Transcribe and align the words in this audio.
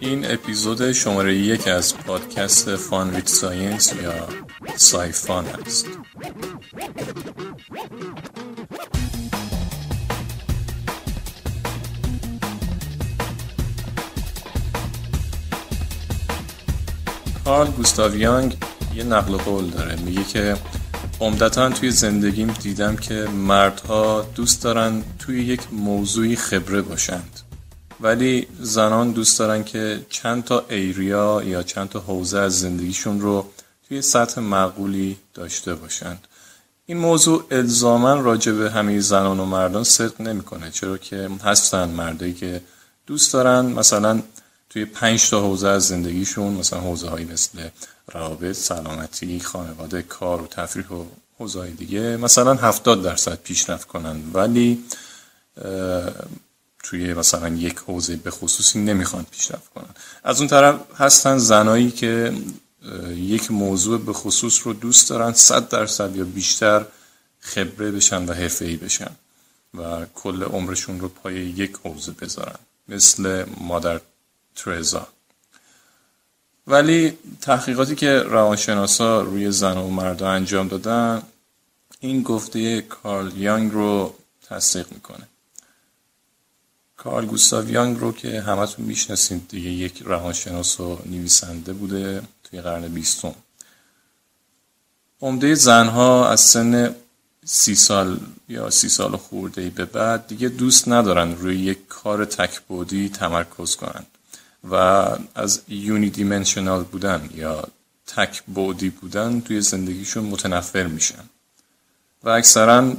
این 0.00 0.30
اپیزود 0.30 0.92
شماره 0.92 1.34
یک 1.34 1.68
از 1.68 1.98
پادکست 1.98 2.76
فان 2.76 3.10
ویت 3.10 3.28
ساینس 3.28 3.92
یا 4.02 4.28
سایفان 4.76 5.46
است. 5.46 5.86
کارل 17.44 17.70
گوستاو 17.70 18.16
یانگ 18.16 18.56
یه 18.94 19.04
نقل 19.04 19.36
قول 19.36 19.70
داره. 19.70 19.96
میگه 19.96 20.24
که 20.24 20.56
عمدتا 21.20 21.70
توی 21.70 21.90
زندگیم 21.90 22.46
دیدم 22.62 22.96
که 22.96 23.14
مردها 23.14 24.26
دوست 24.34 24.62
دارن 24.62 25.02
توی 25.18 25.42
یک 25.44 25.60
موضوعی 25.72 26.36
خبره 26.36 26.82
باشند. 26.82 27.39
ولی 28.02 28.46
زنان 28.60 29.12
دوست 29.12 29.38
دارن 29.38 29.64
که 29.64 30.06
چند 30.10 30.44
تا 30.44 30.64
ایریا 30.68 31.42
یا 31.44 31.62
چند 31.62 31.88
تا 31.88 32.00
حوزه 32.00 32.38
از 32.38 32.60
زندگیشون 32.60 33.20
رو 33.20 33.46
توی 33.88 34.02
سطح 34.02 34.40
معقولی 34.40 35.16
داشته 35.34 35.74
باشند 35.74 36.26
این 36.86 36.98
موضوع 36.98 37.44
الزاما 37.50 38.14
راجع 38.14 38.52
به 38.52 38.70
همه 38.70 39.00
زنان 39.00 39.40
و 39.40 39.44
مردان 39.44 39.84
صدق 39.84 40.20
نمی‌کنه 40.20 40.70
چرا 40.70 40.98
که 40.98 41.30
هستن 41.44 41.88
مردایی 41.88 42.34
که 42.34 42.62
دوست 43.06 43.32
دارن. 43.32 43.66
مثلا 43.66 44.22
توی 44.70 44.84
پنج 44.84 45.30
تا 45.30 45.40
حوزه 45.40 45.68
از 45.68 45.86
زندگیشون 45.86 46.52
مثلا 46.52 46.80
حوزه 46.80 47.08
هایی 47.08 47.24
مثل 47.24 47.68
روابط، 48.12 48.56
سلامتی، 48.56 49.40
خانواده، 49.40 50.02
کار 50.02 50.42
و 50.42 50.46
تفریح 50.46 50.88
و 50.88 51.04
حوزه 51.38 51.58
های 51.58 51.70
دیگه 51.70 52.16
مثلا 52.16 52.54
70 52.54 53.02
درصد 53.02 53.38
پیشرفت 53.44 53.88
کنن. 53.88 54.22
ولی 54.32 54.84
توی 56.82 57.14
مثلا 57.14 57.48
یک 57.48 57.78
حوزه 57.78 58.16
به 58.16 58.30
خصوصی 58.30 58.78
نمی‌خوان 58.78 59.26
پیشرفت 59.30 59.68
کنن. 59.74 59.94
از 60.24 60.38
اون 60.38 60.48
طرف 60.48 60.80
هستن 60.96 61.38
زنایی 61.38 61.90
که 61.90 62.32
یک 63.08 63.50
موضوع 63.50 64.00
به 64.04 64.12
خصوص 64.12 64.66
رو 64.66 64.72
دوست 64.72 65.10
دارن 65.10 65.32
100 65.32 65.68
درصد 65.68 66.16
یا 66.16 66.24
بیشتر 66.24 66.84
خبره 67.40 67.90
بشن 67.90 68.24
و 68.24 68.48
ای 68.60 68.76
بشن 68.76 69.10
و 69.74 70.06
کل 70.14 70.42
عمرشون 70.42 71.00
رو 71.00 71.08
پای 71.08 71.34
یک 71.34 71.76
حوزه 71.84 72.12
بذارن 72.12 72.58
مثل 72.88 73.44
مادر 73.60 74.00
ترزا. 74.56 75.08
ولی 76.66 77.18
تحقیقاتی 77.40 77.94
که 77.94 78.18
روانشناسا 78.18 79.22
روی 79.22 79.50
زن 79.52 79.76
و 79.76 79.88
مردا 79.90 80.30
انجام 80.30 80.68
دادن 80.68 81.22
این 82.00 82.22
گفته 82.22 82.80
کارل 82.80 83.36
یانگ 83.36 83.72
رو 83.72 84.14
تصدیق 84.48 84.92
می‌کنه. 84.92 85.28
کارل 87.02 87.26
گوستاو 87.26 87.70
یانگ 87.70 87.98
رو 87.98 88.12
که 88.12 88.40
همتون 88.40 88.84
می‌شناسید 88.84 89.48
دیگه 89.48 89.70
یک 89.70 90.02
روانشناس 90.02 90.80
و 90.80 90.98
نویسنده 91.06 91.72
بوده 91.72 92.22
توی 92.44 92.60
قرن 92.60 92.88
بیستم. 92.88 93.34
عمده 95.20 95.54
زنها 95.54 96.28
از 96.28 96.40
سن 96.40 96.94
سی 97.44 97.74
سال 97.74 98.20
یا 98.48 98.70
سی 98.70 98.88
سال 98.88 99.16
خورده 99.16 99.70
به 99.70 99.84
بعد 99.84 100.26
دیگه 100.26 100.48
دوست 100.48 100.88
ندارن 100.88 101.36
روی 101.36 101.56
یک 101.56 101.88
کار 101.88 102.24
تکبودی 102.24 103.08
تمرکز 103.08 103.76
کنند 103.76 104.06
و 104.70 104.74
از 105.34 105.62
یونی 105.68 106.10
دیمنشنال 106.10 106.82
بودن 106.82 107.30
یا 107.34 107.64
تک 108.06 108.42
بودی 108.42 108.90
بودن 108.90 109.40
توی 109.40 109.60
زندگیشون 109.60 110.24
متنفر 110.24 110.86
میشن. 110.86 111.24
و 112.24 112.28
اکثرا 112.28 112.92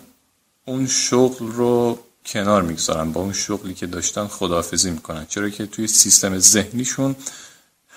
اون 0.65 0.87
شغل 0.87 1.51
رو 1.51 1.99
کنار 2.25 2.61
می‌گذارن 2.61 3.11
با 3.11 3.21
اون 3.21 3.33
شغلی 3.33 3.73
که 3.73 3.87
داشتن 3.87 4.27
خداحافظی 4.27 4.91
می‌کنن. 4.91 5.25
چرا 5.29 5.49
که 5.49 5.65
توی 5.65 5.87
سیستم 5.87 6.39
ذهنیشون 6.39 7.15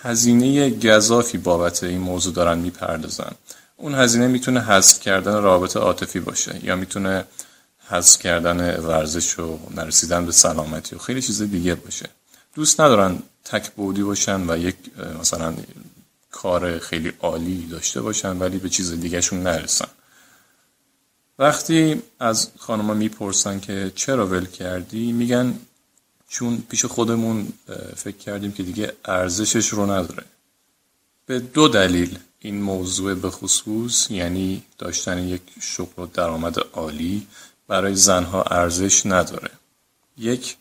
هزینه 0.03 0.71
گذافی 0.71 1.39
بابت 1.39 1.85
این 1.85 2.01
موضوع 2.01 2.33
دارن 2.35 2.59
می‌پردازن. 2.59 3.33
اون 3.77 3.95
هزینه 3.95 4.27
می‌تونه 4.27 4.61
حذف 4.61 5.01
کردن 5.01 5.43
رابطه 5.43 5.81
عاطفی 5.81 6.21
باشه 6.21 6.61
یا 6.63 6.77
می‌تونه 6.77 7.25
حذف 7.89 8.19
کردن 8.19 8.81
ورزش 8.81 9.39
و 9.39 9.59
نرسیدن 9.75 10.27
به 10.27 10.33
سلامتی 10.33 10.97
و 10.97 10.99
خیلی 10.99 11.23
چیز 11.23 11.43
دیگه 11.43 11.75
باشه. 11.75 12.09
دوست 12.55 12.81
ندارن 12.81 13.19
تک 13.45 13.71
بودی 13.71 14.03
باشن 14.03 14.51
و 14.51 14.57
یک 14.59 14.77
مثلا 15.21 15.55
کار 16.31 16.79
خیلی 16.79 17.13
عالی 17.21 17.67
داشته 17.67 18.01
باشن 18.01 18.39
ولی 18.39 18.59
به 18.59 18.69
چیز 18.69 18.93
دیگهشون 18.93 19.43
نرسن. 19.43 19.89
وقتی 21.39 22.03
از 22.21 22.49
خانما 22.59 22.95
می‌پرسن 22.95 23.61
که 23.61 23.93
چرا 23.95 24.27
ول 24.27 24.47
کردی 24.47 25.13
میگن 25.13 25.59
چون 26.29 26.63
پیش 26.69 26.85
خودمون 26.85 27.53
فکر 27.97 28.17
کردیم 28.17 28.53
که 28.53 28.63
دیگه 28.63 28.93
ارزشش 29.05 29.69
رو 29.69 29.91
نداره. 29.91 30.25
به 31.27 31.39
دو 31.39 31.69
دلیل 31.69 32.19
این 32.39 32.63
موضوع 32.63 33.15
به 33.15 33.31
خصوص 33.31 34.11
یعنی 34.11 34.63
داشتن 34.79 35.29
یک 35.29 35.43
شغل 35.61 36.03
و 36.03 36.07
درآمد 36.07 36.59
عالی 36.73 37.27
برای 37.69 37.95
زنها 37.95 38.43
ارزش 38.43 39.07
نداره. 39.07 39.51
یک 40.19 40.57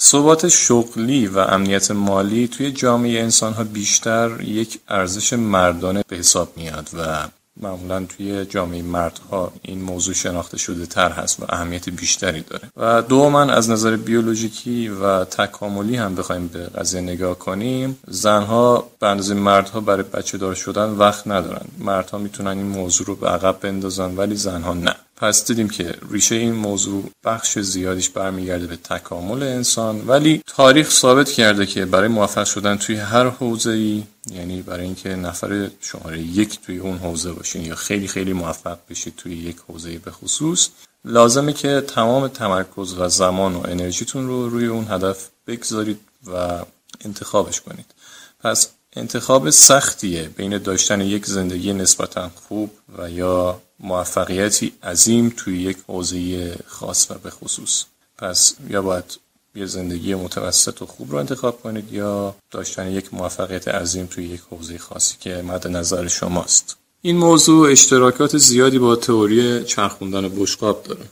ثبات 0.00 0.48
شغلی 0.48 1.26
و 1.26 1.38
امنیت 1.38 1.90
مالی 1.90 2.48
توی 2.48 2.72
جامعه 2.72 3.20
انسان 3.20 3.52
ها 3.52 3.64
بیشتر 3.64 4.40
یک 4.40 4.80
ارزش 4.88 5.32
مردانه 5.32 6.04
به 6.08 6.16
حساب 6.16 6.56
میاد 6.56 6.90
و 6.94 7.28
معمولا 7.62 8.04
توی 8.04 8.44
جامعه 8.44 8.82
مردها 8.82 9.52
این 9.62 9.82
موضوع 9.82 10.14
شناخته 10.14 10.58
شده 10.58 10.86
تر 10.86 11.10
هست 11.10 11.40
و 11.40 11.44
اهمیت 11.48 11.88
بیشتری 11.88 12.40
داره. 12.40 12.70
و 12.76 13.02
دوما 13.02 13.42
از 13.42 13.70
نظر 13.70 13.96
بیولوژیکی 13.96 14.88
و 14.88 15.24
تکاملی 15.24 15.96
هم 15.96 16.14
بخوایم 16.14 16.48
به 16.48 16.58
قضیه 16.58 17.00
نگاه 17.00 17.38
کنیم 17.38 17.98
زنها 18.08 18.90
به 19.00 19.06
اندازه 19.06 19.34
مردها 19.34 19.80
برای 19.80 20.02
بچه 20.02 20.38
دار 20.38 20.54
شدن 20.54 20.90
وقت 20.90 21.26
ندارن. 21.26 21.66
مردها 21.78 22.18
می‌تونن 22.18 22.48
این 22.48 22.66
موضوع 22.66 23.06
رو 23.06 23.16
به 23.16 23.28
عقب 23.28 23.60
بندازن 23.60 24.16
ولی 24.16 24.36
زنها 24.36 24.74
نه. 24.74 24.94
پس 25.20 25.46
دیدیم 25.46 25.68
که 25.68 25.94
ریشه 26.10 26.34
این 26.34 26.52
موضوع 26.52 27.10
بخش 27.24 27.58
زیادیش 27.58 28.08
برمیگرده 28.08 28.66
به 28.66 28.76
تکامل 28.76 29.42
انسان 29.42 30.06
ولی 30.06 30.42
تاریخ 30.46 30.90
ثابت 30.90 31.30
کرده 31.30 31.66
که 31.66 31.86
برای 31.86 32.08
موفق 32.08 32.44
شدن 32.44 32.76
توی 32.76 32.96
هر 32.96 33.28
حوزه 33.28 33.70
ای 33.70 34.04
یعنی 34.32 34.62
برای 34.62 34.84
اینکه 34.84 35.08
نفر 35.08 35.70
شماره 35.80 36.20
یک 36.20 36.60
توی 36.60 36.78
اون 36.78 36.98
حوزه 36.98 37.32
باشین 37.32 37.64
یا 37.64 37.74
خیلی 37.74 38.08
خیلی 38.08 38.32
موفق 38.32 38.78
بشید 38.90 39.16
توی 39.16 39.36
یک 39.36 39.56
حوزه 39.68 39.98
به 39.98 40.10
خصوص 40.10 40.68
لازمه 41.04 41.52
که 41.52 41.80
تمام 41.80 42.28
تمرکز 42.28 42.94
و 42.98 43.08
زمان 43.08 43.54
و 43.54 43.62
انرژیتون 43.64 44.26
رو 44.26 44.48
روی 44.48 44.66
اون 44.66 44.86
هدف 44.90 45.28
بگذارید 45.46 46.00
و 46.26 46.64
انتخابش 47.04 47.60
کنید. 47.60 47.94
پس 48.40 48.68
انتخاب 48.98 49.50
سختیه 49.50 50.30
بین 50.36 50.58
داشتن 50.58 51.00
یک 51.00 51.26
زندگی 51.26 51.72
نسبتا 51.72 52.30
خوب 52.48 52.70
و 52.98 53.10
یا 53.10 53.60
موفقیتی 53.80 54.72
عظیم 54.82 55.34
توی 55.36 55.62
یک 55.62 55.76
حوزه 55.86 56.56
خاص 56.66 57.10
و 57.10 57.14
به 57.14 57.30
خصوص. 57.30 57.84
پس 58.18 58.54
یا 58.70 58.82
باید 58.82 59.18
یه 59.54 59.66
زندگی 59.66 60.14
متوسط 60.14 60.82
و 60.82 60.86
خوب 60.86 61.12
رو 61.12 61.18
انتخاب 61.18 61.62
کنید 61.62 61.92
یا 61.92 62.36
داشتن 62.50 62.90
یک 62.90 63.14
موفقیت 63.14 63.68
عظیم 63.68 64.06
توی 64.06 64.24
یک 64.24 64.40
حوزه 64.50 64.78
خاصی 64.78 65.16
که 65.20 65.42
مد 65.42 65.68
نظر 65.68 66.08
شماست. 66.08 66.76
این 67.02 67.16
موضوع 67.16 67.70
اشتراکات 67.70 68.38
زیادی 68.38 68.78
با 68.78 68.96
تئوری 68.96 69.64
چرخوندن 69.64 70.28
بشقاب 70.28 70.82
داره. 70.82 71.04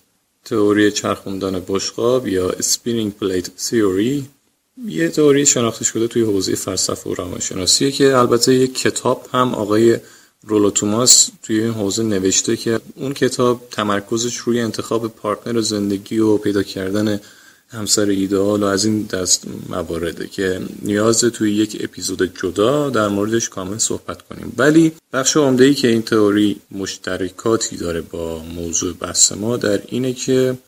تئوری 0.45 0.93
چرخوندن 0.93 1.63
بشقاب 1.69 2.29
یا 2.29 2.51
spinning 2.53 3.11
plate 3.21 3.47
theory 3.47 4.36
یه 4.85 5.09
تئوری 5.09 5.47
شناخته 5.47 5.85
شده 5.85 6.09
توی 6.09 6.23
حوزه 6.23 6.55
فلسفه 6.55 7.11
و 7.11 7.15
روانشناسیه 7.15 7.91
که 7.91 8.17
البته 8.17 8.55
یک 8.55 8.79
کتاب 8.79 9.29
هم 9.33 9.55
آقای 9.55 9.99
رولو 10.43 10.71
توماس 10.71 11.31
توی 11.43 11.61
این 11.61 11.73
حوزه 11.73 12.03
نوشته 12.03 12.57
که 12.57 12.81
اون 12.95 13.13
کتاب 13.13 13.69
تمرکزش 13.71 14.37
روی 14.37 14.61
انتخاب 14.61 15.09
پارتنر 15.09 15.61
زندگی 15.61 16.19
و 16.19 16.37
پیدا 16.37 16.63
کردن 16.63 17.21
همسر 17.69 18.07
ایدئال 18.07 18.63
و 18.63 18.67
از 18.67 18.85
این 18.85 19.03
دست 19.03 19.45
موارده 19.69 20.27
که 20.27 20.61
نیاز 20.83 21.21
توی 21.21 21.55
یک 21.55 21.77
اپیزود 21.81 22.39
جدا 22.43 22.91
در 22.91 23.09
موردش 23.09 23.49
کامل 23.49 23.79
صحبت 23.79 24.23
کنیم. 24.23 24.53
ولی 24.57 24.93
بخش 25.13 25.37
عمده 25.37 25.65
ای 25.65 25.75
که 25.75 25.89
این 25.89 26.03
تئوری 26.03 26.57
مشترکاتی 26.71 27.77
داره 27.77 28.01
با 28.01 28.39
موضوع 28.39 28.95
بحث 28.95 29.33
ما 29.33 29.57
در 29.57 29.83
اینه 29.87 30.13
که 30.13 30.59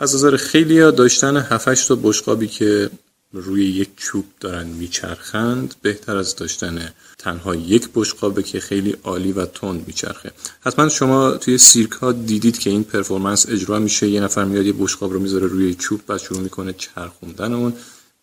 از 0.00 0.14
نظر 0.14 0.36
خیلی 0.36 0.80
ها 0.80 0.90
داشتن 0.90 1.36
7 1.36 1.88
تا 1.88 1.94
بشقابی 1.94 2.46
که 2.46 2.90
روی 3.32 3.64
یک 3.64 3.88
چوب 3.96 4.24
دارن 4.40 4.66
میچرخند 4.66 5.74
بهتر 5.82 6.16
از 6.16 6.36
داشتن 6.36 6.92
تنها 7.18 7.54
یک 7.54 7.88
بشقابه 7.94 8.42
که 8.42 8.60
خیلی 8.60 8.96
عالی 9.04 9.32
و 9.32 9.46
تند 9.46 9.84
میچرخه. 9.86 10.32
حتما 10.60 10.88
شما 10.88 11.30
توی 11.30 11.58
سیرک 11.58 11.92
ها 11.92 12.12
دیدید 12.12 12.58
که 12.58 12.70
این 12.70 12.84
پرفورمنس 12.84 13.48
اجرا 13.48 13.78
میشه. 13.78 14.08
یه 14.08 14.20
نفر 14.20 14.44
میاد 14.44 14.66
یه 14.66 14.72
بشقاب 14.72 15.12
رو 15.12 15.20
می‌ذاره 15.20 15.46
روی 15.46 15.74
چوب 15.74 16.00
بعد 16.06 16.18
شروع 16.18 16.40
می‌کنه 16.40 16.72
چرخوندن 16.72 17.52
اون. 17.52 17.72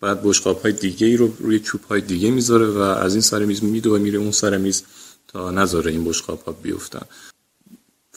بعد 0.02 0.24
بشقاب 0.24 0.62
های 0.62 0.72
دیگه 0.72 1.08
ای 1.08 1.18
رو 1.18 1.34
روی 1.40 1.60
چوب 1.60 1.82
های 1.84 2.02
دیگه 2.02 2.32
می‌ذاره 2.32 2.66
و 2.68 2.80
از 2.80 3.14
این 3.14 3.22
سر 3.22 3.46
میز 3.46 3.64
میدو 3.64 3.96
و 3.96 3.98
میره 3.98 4.20
اون 4.20 4.32
سر 4.32 4.58
میز 4.58 4.84
تا 5.28 5.52
نذاره 5.52 5.92
این 5.92 6.04
بشقاب 6.06 6.44
ها 6.44 6.52
بیفتن. 6.52 7.06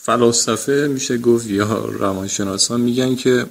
فلاسفه 0.01 0.89
میشه 0.93 1.17
گفت 1.17 1.47
یا 1.47 1.85
روانشناسان 1.85 2.81
میگن 2.81 3.15
که 3.15 3.45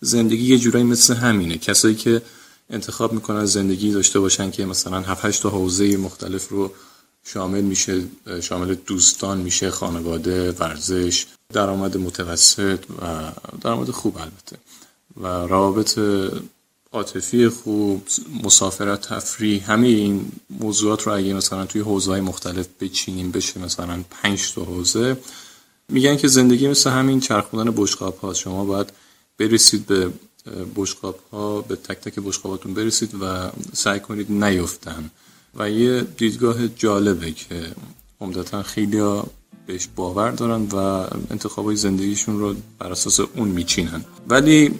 زندگی 0.00 0.44
یه 0.44 0.58
جورایی 0.58 0.84
مثل 0.84 1.14
همینه. 1.14 1.58
کسایی 1.58 1.94
که 1.94 2.22
انتخاب 2.70 3.12
می‌کنن 3.12 3.44
زندگی 3.44 3.92
داشته 3.92 4.20
باشن 4.20 4.50
که 4.50 4.64
مثلا 4.64 5.00
7 5.00 5.42
تا 5.42 5.50
حوزه 5.50 5.96
مختلف 5.96 6.48
رو 6.48 6.72
شامل 7.24 7.60
میشه 7.60 8.02
شامل 8.42 8.74
دوستان 8.74 9.38
میشه 9.38 9.70
خانواده 9.70 10.52
ورزش 10.52 11.26
درآمد 11.52 11.96
متوسط 11.96 12.78
و 13.02 13.32
درآمد 13.60 13.90
خوب 13.90 14.16
البته. 14.18 14.56
و 15.16 15.26
روابط 15.26 15.98
عاطفی 16.92 17.48
خوب 17.48 18.02
مسافرت 18.44 19.00
تفریح 19.00 19.70
همه 19.70 19.88
این 19.88 20.32
موضوعات 20.50 21.02
رو 21.02 21.12
اگه 21.12 21.34
مثلا 21.34 21.66
توی 21.66 21.80
حوزه 21.80 22.10
های 22.10 22.20
مختلف 22.20 22.66
بچینیم 22.80 23.30
بشه 23.30 23.60
مثلا 23.60 24.04
پنج 24.10 24.52
تا 24.52 24.64
حوزه 24.64 25.16
میگن 25.94 26.16
که 26.16 26.28
زندگی 26.28 26.68
مثل 26.68 26.90
همین 26.90 27.20
چرخوندن 27.20 27.74
بشقاب 27.76 28.18
هاست 28.18 28.40
شما 28.40 28.64
باید 28.64 28.92
برسید 29.38 29.86
به 29.86 30.10
بشقاب 30.76 31.18
ها 31.32 31.60
به 31.60 31.76
تک 31.76 32.00
تک 32.00 32.14
بشقاباتون 32.14 32.74
برسید 32.74 33.14
و 33.20 33.50
سعی 33.72 34.00
کنید 34.00 34.32
نیفتن. 34.32 35.10
و 35.56 35.70
یه 35.70 36.00
دیدگاه 36.00 36.68
جالبه 36.68 37.32
که 37.32 37.72
عمدتا 38.20 38.62
خیلی 38.62 38.98
ها 38.98 39.26
بهش 39.66 39.88
باور 39.96 40.30
دارن 40.30 40.62
و 40.62 40.76
انتخاب 41.30 41.64
های 41.64 41.76
زندگیشون 41.76 42.38
رو 42.38 42.54
بر 42.78 42.92
اساس 42.92 43.20
اون 43.20 43.48
میچینن. 43.48 44.04
ولی 44.28 44.74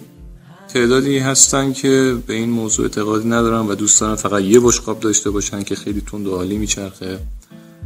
تعدادی 0.73 1.17
هستن 1.19 1.73
که 1.73 2.17
به 2.27 2.33
این 2.33 2.49
موضوع 2.49 2.85
اعتقادی 2.85 3.29
ندارن 3.29 3.67
و 3.67 3.75
دوست 3.75 4.01
دارن 4.01 4.15
فقط 4.15 4.41
یه 4.43 4.59
بشقاب 4.59 4.99
داشته 4.99 5.29
باشن 5.29 5.63
که 5.63 5.75
خیلی 5.75 6.01
تند 6.01 6.27
و 6.27 6.35
عالی 6.35 6.57
میچرخه 6.57 7.19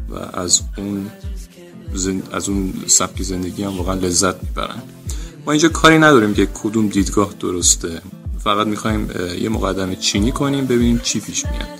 و 0.09 0.15
از 0.33 0.61
اون 0.77 1.11
از 2.31 2.49
اون 2.49 2.73
سبک 2.87 3.23
زندگی 3.23 3.63
هم 3.63 3.77
واقعا 3.77 3.93
لذت 3.93 4.43
می‌برن. 4.43 4.81
ما 5.45 5.51
اینجا 5.51 5.69
کاری 5.69 5.97
نداریم 5.97 6.33
که 6.33 6.45
کدوم 6.45 6.87
دیدگاه 6.87 7.33
درسته. 7.39 8.01
فقط 8.43 8.67
می‌خوایم 8.67 9.09
یه 9.41 9.49
مقدمه 9.49 9.95
چینی 9.95 10.31
کنیم 10.31 10.65
ببینیم 10.65 10.99
چی 11.03 11.19
پیش 11.19 11.45
میاد. 11.45 11.79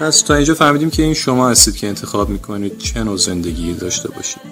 پس 0.00 0.20
تا 0.20 0.34
اینجا 0.34 0.54
فهمیدیم 0.54 0.90
که 0.90 1.02
این 1.02 1.14
شما 1.14 1.50
هستید 1.50 1.76
که 1.76 1.86
انتخاب 1.86 2.28
می‌کنید 2.28 2.78
چه 2.78 3.04
نوع 3.04 3.16
زندگی 3.16 3.74
داشته 3.74 4.08
باشید. 4.08 4.42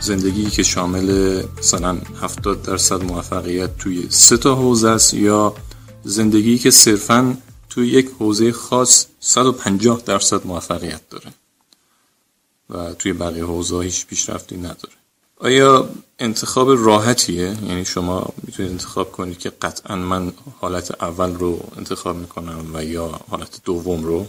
زندگی 0.00 0.50
که 0.50 0.62
شامل 0.62 1.42
مثلا 1.58 1.98
70 2.20 2.62
درصد 2.62 3.04
موفقیت 3.04 3.76
توی 3.78 4.06
سه 4.10 4.36
تا 4.36 4.54
حوزه 4.54 4.88
است 4.88 5.14
یا 5.14 5.54
زندگی 6.04 6.58
که 6.58 6.70
صرفا 6.70 7.36
توی 7.70 7.88
یک 7.88 8.10
حوزه 8.18 8.52
خاص 8.52 9.06
150 9.20 10.02
درصد 10.06 10.46
موفقیت 10.46 11.00
داره 11.10 11.34
و 12.70 12.94
توی 12.94 13.12
بقیه 13.12 13.44
حوزه 13.44 13.80
هیچ 13.80 14.06
پیشرفتی 14.06 14.56
نداره. 14.56 14.94
آیا 15.36 15.88
انتخاب 16.18 16.68
راحتیه؟ 16.84 17.56
یعنی 17.68 17.84
شما 17.84 18.28
می‌تونید 18.42 18.72
انتخاب 18.72 19.12
کنید 19.12 19.38
که 19.38 19.50
قطعا 19.50 19.96
من 19.96 20.32
حالت 20.60 21.02
اول 21.02 21.34
رو 21.34 21.60
انتخاب 21.76 22.16
می‌کنم 22.16 22.64
و 22.74 22.84
یا 22.84 23.20
حالت 23.30 23.60
دوم 23.64 24.04
رو؟ 24.04 24.26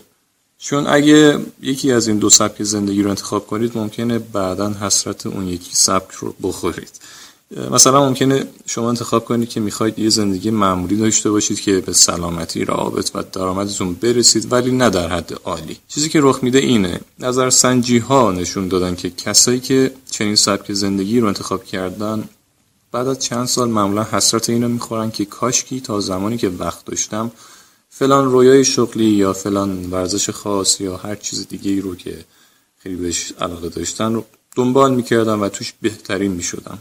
چون 0.60 0.88
اگه 0.88 1.40
یکی 1.62 1.92
از 1.92 2.08
این 2.08 2.18
دو 2.18 2.30
سبک 2.30 2.64
زندگی 2.64 3.04
رو 3.04 3.10
انتخاب 3.10 3.48
کنید 3.48 3.78
ممکنه 3.78 4.20
بعدا 4.20 4.70
حسرت 4.70 5.26
اون 5.26 5.48
یکی 5.48 5.72
سبک 5.74 6.12
رو 6.12 6.36
بخورید. 6.44 6.92
مثلا 7.72 8.08
ممکنه 8.08 8.48
شما 8.66 8.90
انتخاب 8.90 9.26
کنید 9.26 9.50
که 9.50 9.60
می‌خواید 9.60 10.00
یه 10.00 10.10
زندگی 10.10 10.50
معمولی 10.50 10.98
داشته 10.98 11.32
باشید 11.32 11.60
که 11.60 11.82
به 11.82 11.94
سلامتی 11.94 12.66
روابط 12.66 13.12
و 13.16 13.24
درآمدتون 13.32 13.94
برسید 13.94 14.52
ولی 14.54 14.72
نه 14.72 14.90
در 14.90 15.08
حد 15.08 15.34
عالی. 15.44 15.78
چیزی 15.88 16.10
که 16.10 16.20
رخ 16.22 16.40
میده 16.42 16.60
اینه 16.60 17.00
نظر 17.20 17.50
سنجی 17.50 17.98
ها 17.98 18.32
نشون 18.32 18.68
دادن 18.68 18.96
که 18.96 19.10
کسایی 19.10 19.60
که 19.60 19.92
چنین 20.12 20.36
سبک 20.36 20.74
زندگی 20.74 21.20
رو 21.20 21.28
انتخاب 21.28 21.64
کردن 21.64 22.30
بعد 22.92 23.08
از 23.08 23.20
چند 23.20 23.48
سال 23.48 23.70
معمولا 23.70 24.04
حسرت 24.04 24.50
اینو 24.50 24.68
می‌خورن 24.68 25.12
که 25.12 25.26
کاشکی 25.26 25.82
تا 25.82 26.00
زمانی 26.00 26.38
که 26.38 26.50
وقت 26.50 26.86
داشتم 26.86 27.32
فلان 27.98 28.32
رویای 28.32 28.66
شغلی 28.66 29.06
یا 29.06 29.34
فلان 29.34 29.92
ورزش 29.92 30.30
خاص 30.30 30.82
یا 30.82 30.98
هر 30.98 31.16
چیز 31.16 31.48
دیگه 31.48 31.72
ای 31.72 31.82
رو 31.82 31.96
که 31.96 32.26
خیلی 32.80 32.96
بهش 32.96 33.32
علاقه 33.40 33.70
داشتن 33.70 34.14
رو 34.14 34.26
دنبال 34.56 34.96
می‌کردم 34.96 35.42
و 35.42 35.50
توش 35.50 35.74
بهترین 35.82 36.32
می‌شدم. 36.32 36.80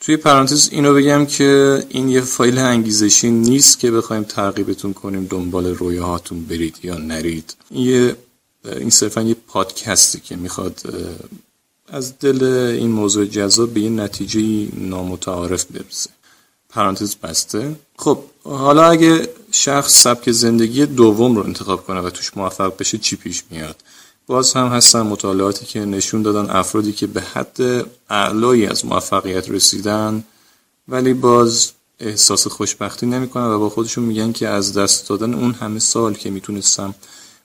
توی 0.00 0.16
پرانتز 0.16 0.68
اینو 0.72 0.94
بگم 0.94 1.26
که 1.26 1.82
این 1.88 2.08
یه 2.08 2.20
فایل 2.20 2.58
انگیزشی 2.58 3.30
نیست 3.30 3.78
که 3.78 3.90
بخوایم 3.90 4.22
ترغیبتون 4.22 4.92
کنیم 4.92 5.26
دنبال 5.30 5.66
رویاهاتون 5.66 6.44
برید 6.44 6.76
یا 6.82 6.98
نرید. 6.98 7.54
این 7.70 7.86
یه 7.86 8.16
این 8.64 8.90
صرفا 8.90 9.22
یه 9.22 9.34
پادکستی 9.34 10.20
که 10.20 10.36
می‌خواد 10.36 10.80
از 11.88 12.18
دل 12.18 12.44
این 12.80 12.90
موضوع 12.90 13.24
جذاب 13.24 13.74
به 13.74 13.80
یه 13.80 13.90
نتیجه 13.90 14.68
نامتعارف 14.76 15.64
برسه 15.64 16.10
پرانتز 16.68 17.16
بسته. 17.16 17.76
خب 17.96 18.24
حالا 18.44 18.84
اگه 18.84 19.28
شخص 19.52 20.02
سبک 20.02 20.30
زندگی 20.30 20.86
دوم 20.86 21.36
رو 21.36 21.42
انتخاب 21.42 21.86
کنه 21.86 22.00
و 22.00 22.10
توش 22.10 22.36
موفق 22.36 22.76
بشه 22.78 22.98
چی 22.98 23.16
پیش 23.16 23.42
میاد؟ 23.50 23.76
باز 24.26 24.52
هم 24.52 24.66
هستن 24.66 25.00
مطالعاتی 25.00 25.66
که 25.66 25.80
نشون 25.80 26.22
دادن 26.22 26.50
افرادی 26.50 26.92
که 26.92 27.06
به 27.06 27.20
حد 27.20 27.86
اعلایی 28.10 28.66
از 28.66 28.86
موفقیت 28.86 29.50
رسیدن 29.50 30.24
ولی 30.88 31.14
باز 31.14 31.72
احساس 32.00 32.46
خوشبختی 32.46 33.06
نمی‌کنن 33.06 33.46
و 33.46 33.58
با 33.58 33.68
خودشون 33.68 34.04
میگن 34.04 34.32
که 34.32 34.48
از 34.48 34.72
دست 34.78 35.08
دادن 35.08 35.34
اون 35.34 35.52
همه 35.52 35.78
سال 35.78 36.14
که 36.14 36.30
می‌تونستم 36.30 36.94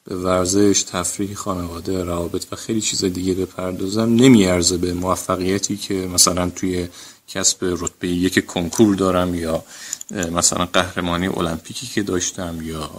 به 0.04 0.16
ورزش، 0.16 0.84
تفریح 0.84 1.36
خانواده، 1.36 2.04
روابط 2.04 2.46
و 2.52 2.56
خیلی 2.56 2.82
چیز 2.82 3.06
دیگه 3.06 3.34
بپردازم 3.34 4.16
نمیارزه 4.16 4.78
به 4.78 4.94
موفقیتی 4.94 5.78
که 5.78 5.94
مثلا 5.94 6.50
توی 6.50 6.88
کسب 7.28 7.58
رتبه 7.62 8.08
یک 8.08 8.46
کنکور 8.46 8.96
دارم 8.96 9.36
یا 9.36 9.64
مثلا 10.12 10.66
قهرمانی 10.66 11.28
المپیکی 11.28 11.88
که 11.88 12.04
داشتم 12.04 12.60
یا 12.64 12.92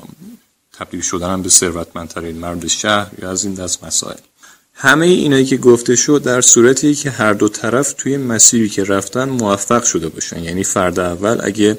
تبدیل 0.72 1.00
شدنم 1.00 1.42
به 1.42 1.48
ثروتمندترین 1.48 2.36
مرد 2.36 2.66
شهر 2.66 3.10
یا 3.22 3.30
از 3.30 3.44
این 3.44 3.54
دست 3.54 3.84
مسائل. 3.84 4.16
همه 4.74 5.06
اینایی 5.06 5.44
که 5.44 5.56
گفته 5.56 5.96
شد 5.96 6.22
در 6.22 6.40
صورتی 6.40 6.94
که 6.94 7.10
هر 7.10 7.32
دو 7.32 7.48
طرف 7.48 7.92
توی 7.92 8.16
مسیری 8.16 8.68
که 8.68 8.84
رفتن 8.84 9.28
موفق 9.28 9.84
شده 9.84 10.08
باشن. 10.08 10.42
یعنی 10.42 10.64
فرد 10.64 11.00
اول 11.00 11.40
اگه 11.42 11.78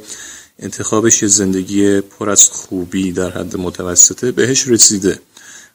انتخابش 0.60 1.26
زندگی 1.26 2.02
پر 2.02 2.30
از 2.30 2.50
خوبی 2.50 3.12
در 3.12 3.30
حد 3.30 3.58
متوسطه 3.58 4.32
بهش 4.32 4.68
رسیده 4.68 5.20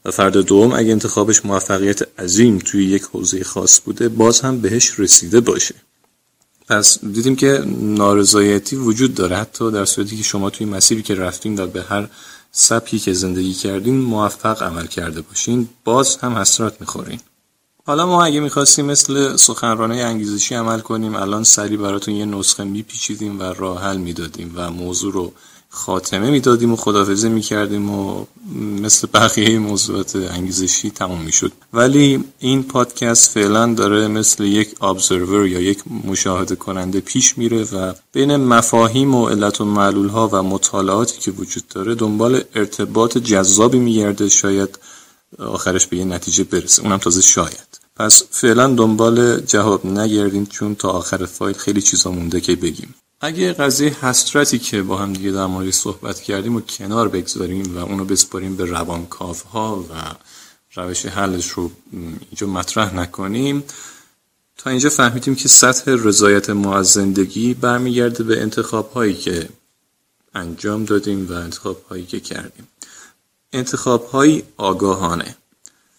و 0.04 0.11
فرد 0.11 0.37
دوم 0.37 0.73
اگه 0.73 0.90
انتخابش 0.90 1.44
موفقیت 1.44 2.20
عظیم 2.20 2.58
توی 2.58 2.84
یک 2.84 3.02
حوزه 3.02 3.44
خاص 3.44 3.80
بوده 3.80 4.08
باز 4.08 4.40
هم 4.40 4.61
بهش 4.61 5.00
رسیده 5.00 5.40
باشه. 5.40 5.75
پس 6.68 7.04
دیدیم 7.04 7.37
که 7.37 7.64
نارضایتی 7.80 8.76
وجود 8.76 9.14
داره. 9.14 9.37
حتی 9.37 9.71
در 9.71 9.85
صورتی 9.85 10.16
که 10.16 10.23
شما 10.23 10.50
توی 10.50 10.66
مسیری 10.66 11.02
که 11.02 11.14
رفتین 11.14 11.59
و 11.59 11.66
به 11.66 11.83
هر 11.83 12.09
سبکی 12.52 12.99
که 12.99 13.12
زندگی 13.12 13.54
کردین 13.54 13.99
موفق 13.99 14.62
عمل 14.62 14.87
کرده 14.87 15.21
باشین 15.21 15.68
باز 15.85 16.16
هم 16.16 16.35
حسرت 16.35 16.80
می‌خورین. 16.80 17.21
حالا 17.87 18.06
ما 18.06 18.25
اگه 18.25 18.40
می‌خواستیم 18.40 18.85
مثل 18.85 19.37
سخنرانه 19.37 19.97
انگیزشی 19.97 20.54
عمل 20.54 20.80
کنیم 20.80 21.14
الان 21.14 21.44
سری 21.44 21.76
براتون 21.76 22.14
یه 22.14 22.25
نسخه 22.25 22.64
میپیچیدیم 22.64 23.40
و 23.40 23.42
راه 23.42 23.83
حل 23.83 23.97
می‌دادیم 23.97 24.52
و 24.54 24.71
موضوع 24.71 25.12
رو 25.12 25.33
خاتمه 25.75 26.31
می‌دادیم 26.31 26.73
و 26.73 26.76
خدافزه 26.76 27.28
می‌کردیم 27.28 27.90
و 27.90 28.25
مثل 28.83 29.09
بقیه 29.14 29.59
موضوعات 29.59 30.16
انگیزشی 30.16 30.90
تموم 30.90 31.21
می‌شد. 31.21 31.52
ولی 31.73 32.25
این 32.38 32.62
پادکست 32.62 33.31
فعلا 33.31 33.75
داره 33.75 34.09
مثل 34.09 34.45
یک 34.45 34.83
ابزرور 34.83 35.47
یا 35.47 35.61
یک 35.61 35.83
مشاهده 36.04 36.57
کننده 36.57 37.00
پیش 37.00 37.38
میره 37.38 37.64
و 37.64 37.93
بین 38.12 38.37
مفاهیم 38.37 39.14
و 39.14 39.28
علت 39.28 39.61
و 39.61 39.64
معلول 39.64 40.09
ها 40.09 40.28
و 40.33 40.43
مطالعاتی 40.43 41.19
که 41.19 41.31
وجود 41.31 41.69
داره 41.69 41.95
دنبال 41.95 42.40
ارتباط 42.54 43.19
جذابی 43.19 43.78
میگرده. 43.78 44.28
شاید 44.28 44.78
آخرش 45.38 45.87
به 45.87 45.97
یه 45.97 46.04
نتیجه 46.04 46.45
برسه. 46.45 46.83
اونم 46.83 46.99
تازه 46.99 47.23
شاید. 47.23 47.81
پس 47.97 48.23
فعلا 48.31 48.66
دنبال 48.66 49.40
جواب 49.40 49.87
نگردیم 49.87 50.47
چون 50.47 50.75
تا 50.75 50.88
آخر 50.88 51.26
فایل 51.26 51.57
خیلی 51.57 51.83
چیزا 51.83 52.11
مونده 52.11 52.40
که 52.40 52.57
بگیم. 52.57 52.95
اگه 53.21 53.52
قضیه 53.52 54.06
حسرتی 54.06 54.59
که 54.59 54.83
با 54.83 54.97
هم 54.97 55.12
دیگه 55.12 55.30
در 55.30 55.47
مورد 55.47 55.71
صحبت 55.71 56.21
کردیم 56.21 56.56
و 56.56 56.61
کنار 56.61 57.09
بگذاریم 57.09 57.76
و 57.76 57.78
اونو 57.78 58.04
بسپاریم 58.04 58.56
به 58.56 58.64
روانکاف 58.64 59.42
ها 59.42 59.85
و 59.90 59.94
روش 60.75 61.06
حلش 61.06 61.50
رو 61.50 61.71
اینجا 61.92 62.47
مطرح 62.47 62.94
نکنیم 62.94 63.64
تا 64.56 64.71
اینجا 64.71 64.90
فهمیدیم 64.90 65.35
که 65.35 65.49
سطح 65.49 65.90
رضایت 65.90 66.50
ما 66.50 66.76
از 66.76 66.87
زندگی 66.87 67.54
برمیگرده 67.54 68.25
به 68.25 68.42
انتخاب 68.42 68.92
هایی 68.92 69.14
که 69.14 69.49
انجام 70.35 70.85
دادیم 70.85 71.28
و 71.30 71.33
انتخاب 71.33 71.83
هایی 71.90 72.06
که 72.06 72.21
کردیم. 72.21 72.68
انتخاب 73.52 74.06
هایی 74.06 74.42
آگاهانه. 74.56 75.37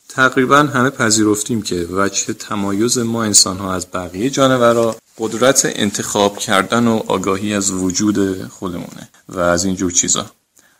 تقریبا 0.09 0.57
همه 0.57 0.89
پذیرفتیم 0.89 1.61
که 1.61 1.87
وجه 1.91 2.33
تمایز 2.33 2.97
ما 2.97 3.23
انسان 3.23 3.57
ها 3.57 3.73
از 3.73 3.87
بقیه 3.93 4.29
جانورا 4.29 4.95
قدرت 5.17 5.61
انتخاب 5.65 6.37
کردن 6.37 6.87
و 6.87 7.01
آگاهی 7.07 7.53
از 7.53 7.71
وجود 7.71 8.47
خودمونه 8.47 9.09
و 9.29 9.39
از 9.39 9.65
اینجور 9.65 9.91
چیزا. 9.91 10.25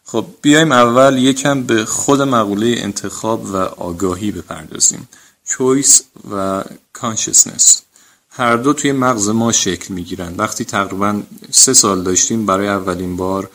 خب 0.03 0.25
بیایم 0.41 0.71
اول 0.71 1.17
یکم 1.17 1.63
به 1.63 1.85
خود 1.85 2.21
مقوله 2.21 2.75
انتخاب 2.77 3.45
و 3.45 3.55
آگاهی 3.57 4.31
بپردازیم. 4.31 5.09
Choice 5.47 6.01
و 6.31 6.63
consciousness. 6.97 7.63
هر 8.29 8.57
دو 8.57 8.73
توی 8.73 8.91
مغز 8.91 9.29
ما 9.29 9.51
شکل 9.51 9.93
می‌گیرن. 9.93 10.35
وقتی 10.37 10.65
تقریبا 10.65 11.21
سه 11.51 11.73
سال 11.73 12.03
داشتیم 12.03 12.45
برای 12.45 12.67
اولین 12.67 13.17
بار 13.17 13.49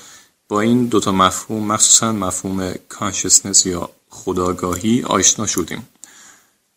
با 0.49 0.61
این 0.61 0.87
دوتا 0.87 1.13
مفهوم 1.13 1.67
مخصوصا 1.67 2.13
مفهوم 2.13 2.73
consciousness 2.75 3.67
یا 3.67 3.91
خداگاهی 4.11 5.03
آشنا 5.03 5.47
شدیم. 5.47 5.89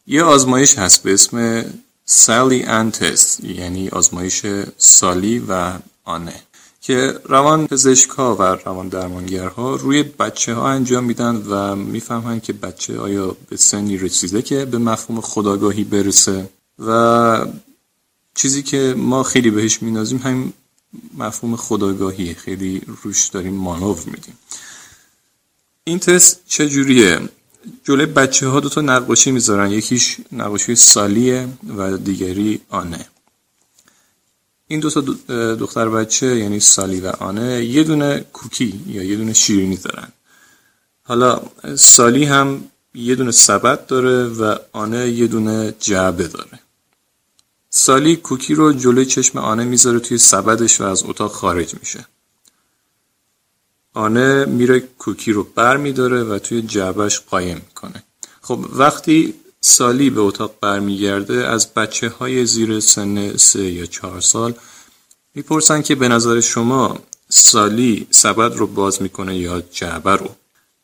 یه 0.08 0.24
آزمایش 0.24 0.78
هست 0.78 1.04
به 1.04 1.14
اسم 1.14 1.66
سالی 2.06 2.64
ان 2.64 2.92
تست 2.92 3.44
یعنی 3.44 3.90
آزمایش 3.90 4.46
سالی 4.78 5.40
و 5.40 5.74
آنه 6.04 6.44
که 6.82 7.20
روان 7.26 7.68
پزشکا 7.68 8.36
و 8.36 8.42
روان 8.42 8.88
درمانگرها 8.88 9.76
روی 9.76 10.04
بچه 10.04 10.54
ها 10.54 10.70
انجام 10.70 11.04
میدن 11.04 11.36
و 11.36 11.76
می‌فهمن 11.76 12.40
که 12.40 12.54
بچه 12.54 13.00
آیا 13.00 13.36
به 13.50 13.58
سنی 13.58 13.98
رسیده 13.98 14.42
که 14.42 14.66
به 14.66 14.78
مفهوم 14.78 15.22
خداگاهی 15.22 15.84
برسه. 15.84 16.50
و 16.80 17.46
چیزی 18.36 18.64
که 18.64 18.96
ما 18.98 19.24
خیلی 19.24 19.52
بهش 19.52 19.84
مینازیم 19.84 20.18
همین 20.18 20.54
مفهوم 21.18 21.56
خداگاهی 21.56 22.34
خیلی 22.34 22.82
روش 23.04 23.28
داریم 23.28 23.54
مانور 23.54 24.04
میدیم. 24.06 24.38
این 25.84 26.00
تست 26.00 26.40
چجوریه؟ 26.48 27.20
جلوی 27.84 28.06
بچه 28.06 28.48
ها 28.48 28.60
دوتا 28.60 28.82
نقاشی 28.82 29.32
می‌ذارن. 29.32 29.72
یکیش 29.72 30.18
نقاشی 30.32 30.76
سالیه 30.76 31.48
و 31.78 31.98
دیگری 31.98 32.62
آنه. 32.70 33.06
این 34.68 34.80
دو 34.80 34.90
تا 34.90 35.02
دختر 35.56 35.90
بچه 35.90 36.40
یعنی 36.40 36.60
سالی 36.60 37.02
و 37.02 37.08
آنه 37.08 37.66
یه 37.66 37.84
دونه 37.84 38.26
کوکی 38.34 38.84
یا 38.88 39.04
یه 39.04 39.16
دونه 39.16 39.34
شیرینی 39.34 39.78
دارن. 39.78 40.08
حالا 41.04 41.42
سالی 41.76 42.26
هم 42.26 42.64
یه 42.94 43.16
دونه 43.16 43.32
سبد 43.32 43.86
داره 43.86 44.28
و 44.28 44.56
آنه 44.72 45.10
یه 45.10 45.28
دونه 45.28 45.74
جعبه 45.80 46.28
داره. 46.28 46.60
سالی 47.70 48.16
کوکی 48.16 48.54
رو 48.54 48.74
جلوی 48.74 49.06
چشم 49.06 49.38
آنه 49.38 49.64
می‌ذاره 49.64 50.00
توی 50.00 50.18
سبدش 50.18 50.82
و 50.82 50.84
از 50.84 51.04
اتاق 51.04 51.32
خارج 51.32 51.76
میشه. 51.80 52.06
آنه 53.94 54.46
میره 54.46 54.80
کوکی 54.80 55.32
رو 55.32 55.44
بر 55.44 55.78
میداره 55.78 56.24
و 56.24 56.40
توی 56.40 56.62
جعبش 56.62 57.20
قایم 57.20 57.62
می‌کنه. 57.68 58.04
خب 58.42 58.66
وقتی 58.74 59.34
سالی 59.62 60.10
به 60.10 60.22
اتاق 60.22 60.56
برمیگرده 60.62 61.48
از 61.48 61.74
بچه 61.74 62.10
های 62.10 62.46
زیر 62.46 62.80
سن 62.80 63.38
سه 63.38 63.64
یا 63.64 63.86
چهار 63.86 64.22
سال 64.22 64.54
می‌پرسن 65.36 65.82
که 65.82 65.96
به 65.96 66.08
نظر 66.08 66.40
شما 66.40 67.00
سالی 67.30 68.08
سبد 68.10 68.56
رو 68.56 68.68
باز 68.68 69.02
می‌کنه 69.02 69.38
یا 69.38 69.62
جعبه 69.62 70.12
رو؟ 70.12 70.30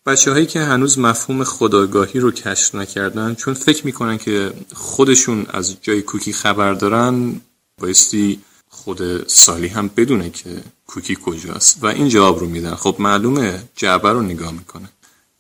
بچه 0.06 0.32
هایی 0.32 0.46
که 0.46 0.60
هنوز 0.60 1.00
مفهوم 1.00 1.44
خداگاهی 1.44 2.20
رو 2.20 2.32
کشف 2.32 2.76
نکردن 2.76 3.36
چون 3.36 3.54
فکر 3.54 3.86
می‌کنن 3.86 4.18
که 4.18 4.54
خودشون 4.74 5.46
از 5.50 5.76
جای 5.82 6.02
کوکی 6.02 6.34
خبر 6.34 6.74
دارن 6.74 7.42
بایستی 7.82 8.40
خود 8.70 9.28
سالی 9.28 9.68
هم 9.68 9.90
بدونه 9.98 10.30
که 10.30 10.64
کوکی 10.90 11.18
کجاست 11.26 11.78
و 11.82 11.86
این 11.86 12.10
جواب 12.10 12.40
رو 12.40 12.48
میدن. 12.48 12.76
خب 12.76 12.96
معلومه 13.00 13.64
جعبه 13.76 14.10
رو 14.10 14.22
نگاه 14.22 14.52
می‌کنه. 14.52 14.90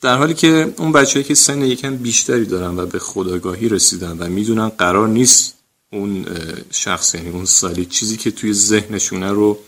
در 0.01 0.17
حالی 0.17 0.33
که 0.33 0.73
اون 0.77 0.91
بچه‌ای 0.91 1.25
که 1.25 1.35
سن 1.35 1.61
یکم 1.61 1.95
بیشتری 1.95 2.45
دارن 2.45 2.79
و 2.79 2.85
به 2.85 2.99
خداگاهی 2.99 3.69
رسیدن 3.69 4.17
و 4.17 4.27
می‌دونن 4.27 4.69
قرار 4.69 5.07
نیست 5.07 5.53
اون 5.91 6.25
شخص 6.71 7.15
یعنی 7.15 7.29
اون 7.29 7.45
سالی 7.45 7.85
چیزی 7.85 8.17
که 8.17 8.31
توی 8.31 8.53
ذهنشونه 8.53 9.31
رو 9.31 9.59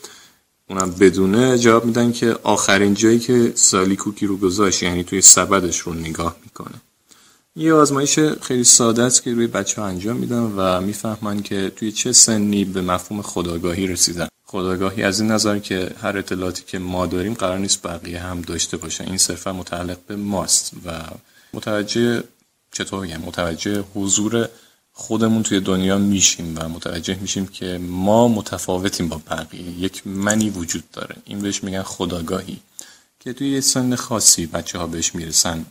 اونم 0.69 0.91
بدونه 0.91 1.57
جواب 1.57 1.85
میدن 1.85 2.11
که 2.11 2.35
آخرین 2.43 2.93
جایی 2.93 3.19
که 3.19 3.53
سالی 3.55 3.95
کوکی 3.95 4.25
رو 4.25 4.37
گذاشت 4.37 4.83
یعنی 4.83 5.03
توی 5.03 5.21
سبدش 5.21 5.79
رو 5.79 5.93
نگاه 5.93 6.35
می‌کنه. 6.43 6.81
یه 7.55 7.73
آزمایش 7.73 8.19
خیلی 8.19 8.63
ساده 8.63 9.03
است 9.03 9.23
که 9.23 9.33
روی 9.33 9.47
بچه 9.47 9.81
ها 9.81 9.87
انجام 9.87 10.17
میدن 10.17 10.53
و 10.57 10.81
می‌فهمن 10.81 11.41
که 11.41 11.71
توی 11.75 11.91
چه 11.91 12.11
سنی 12.11 12.65
به 12.65 12.81
مفهوم 12.81 13.21
خداگاهی 13.21 13.87
رسیدن. 13.87 14.27
خداگاهی. 14.51 15.03
از 15.03 15.19
این 15.19 15.31
نظر 15.31 15.59
که 15.59 15.91
هر 16.01 16.17
اطلاعاتی 16.17 16.63
که 16.67 16.79
ما 16.79 17.05
داریم 17.05 17.33
قرار 17.33 17.57
نیست 17.57 17.87
بقیه 17.87 18.19
هم 18.19 18.41
داشته 18.41 18.77
باشن. 18.77 19.03
این 19.03 19.17
صرفا 19.17 19.53
متعلق 19.53 19.97
به 20.07 20.15
ماست 20.15 20.71
و 20.85 21.01
متوجه 21.53 22.23
چطور 22.71 23.07
بگم 23.07 23.21
متوجه 23.21 23.83
حضور 23.95 24.49
خودمون 24.91 25.43
توی 25.43 25.59
دنیا 25.59 25.97
میشیم 25.97 26.55
و 26.57 26.69
متوجه 26.69 27.17
میشیم 27.21 27.47
که 27.47 27.77
ما 27.77 28.27
متفاوتیم 28.27 29.07
با 29.07 29.21
بقیه. 29.29 29.79
یک 29.79 30.07
منی 30.07 30.49
وجود 30.49 30.83
داره. 30.93 31.15
این 31.25 31.39
بهش 31.39 31.63
میگن 31.63 31.83
خداگاهی 31.83 32.57
که 33.19 33.33
توی 33.33 33.49
یه 33.49 33.61
سن 33.61 33.95
خاصی 33.95 34.45
بچه 34.45 34.79
ها 34.79 34.87
بهش 34.87 35.15
می‌رسن. 35.15 35.65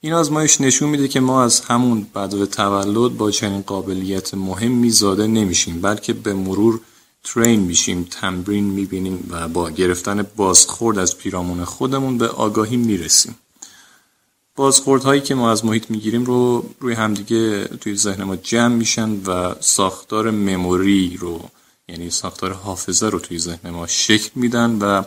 این 0.00 0.12
آزمایش 0.12 0.60
نشون 0.60 0.88
میده 0.88 1.08
که 1.08 1.20
ما 1.20 1.44
از 1.44 1.60
همون 1.60 2.06
بعد 2.14 2.44
تولد 2.44 3.16
با 3.16 3.30
چنین 3.30 3.62
قابلیت 3.62 4.34
مهمی 4.34 4.90
زاده 4.90 5.26
نمیشیم 5.26 5.80
بلکه 5.80 6.12
به 6.12 6.34
مرور 6.34 6.80
ترین 7.24 7.60
میشیم 7.60 8.08
تمرین 8.10 8.64
می‌بینیم 8.64 9.26
و 9.30 9.48
با 9.48 9.70
گرفتن 9.70 10.26
بازخورد 10.36 10.98
از 10.98 11.18
پیرامون 11.18 11.64
خودمون 11.64 12.18
به 12.18 12.28
آگاهی 12.28 12.76
می‌رسیم. 12.76 13.36
بازخوردهایی 14.56 15.20
که 15.20 15.34
ما 15.34 15.50
از 15.50 15.64
محیط 15.64 15.90
می‌گیریم 15.90 16.24
رو 16.24 16.70
روی 16.80 16.94
همدیگه 16.94 17.64
توی 17.64 17.96
ذهن 17.96 18.24
ما 18.24 18.36
جمع 18.36 18.74
میشن 18.74 19.10
و 19.26 19.54
ساختار 19.60 20.30
مموری 20.30 21.16
رو 21.16 21.50
یعنی 21.88 22.10
ساختار 22.10 22.52
حافظه 22.52 23.08
رو 23.08 23.18
توی 23.18 23.38
ذهن 23.38 23.70
ما 23.70 23.86
شکل 23.86 24.30
میدن 24.34 24.78
و 24.80 25.02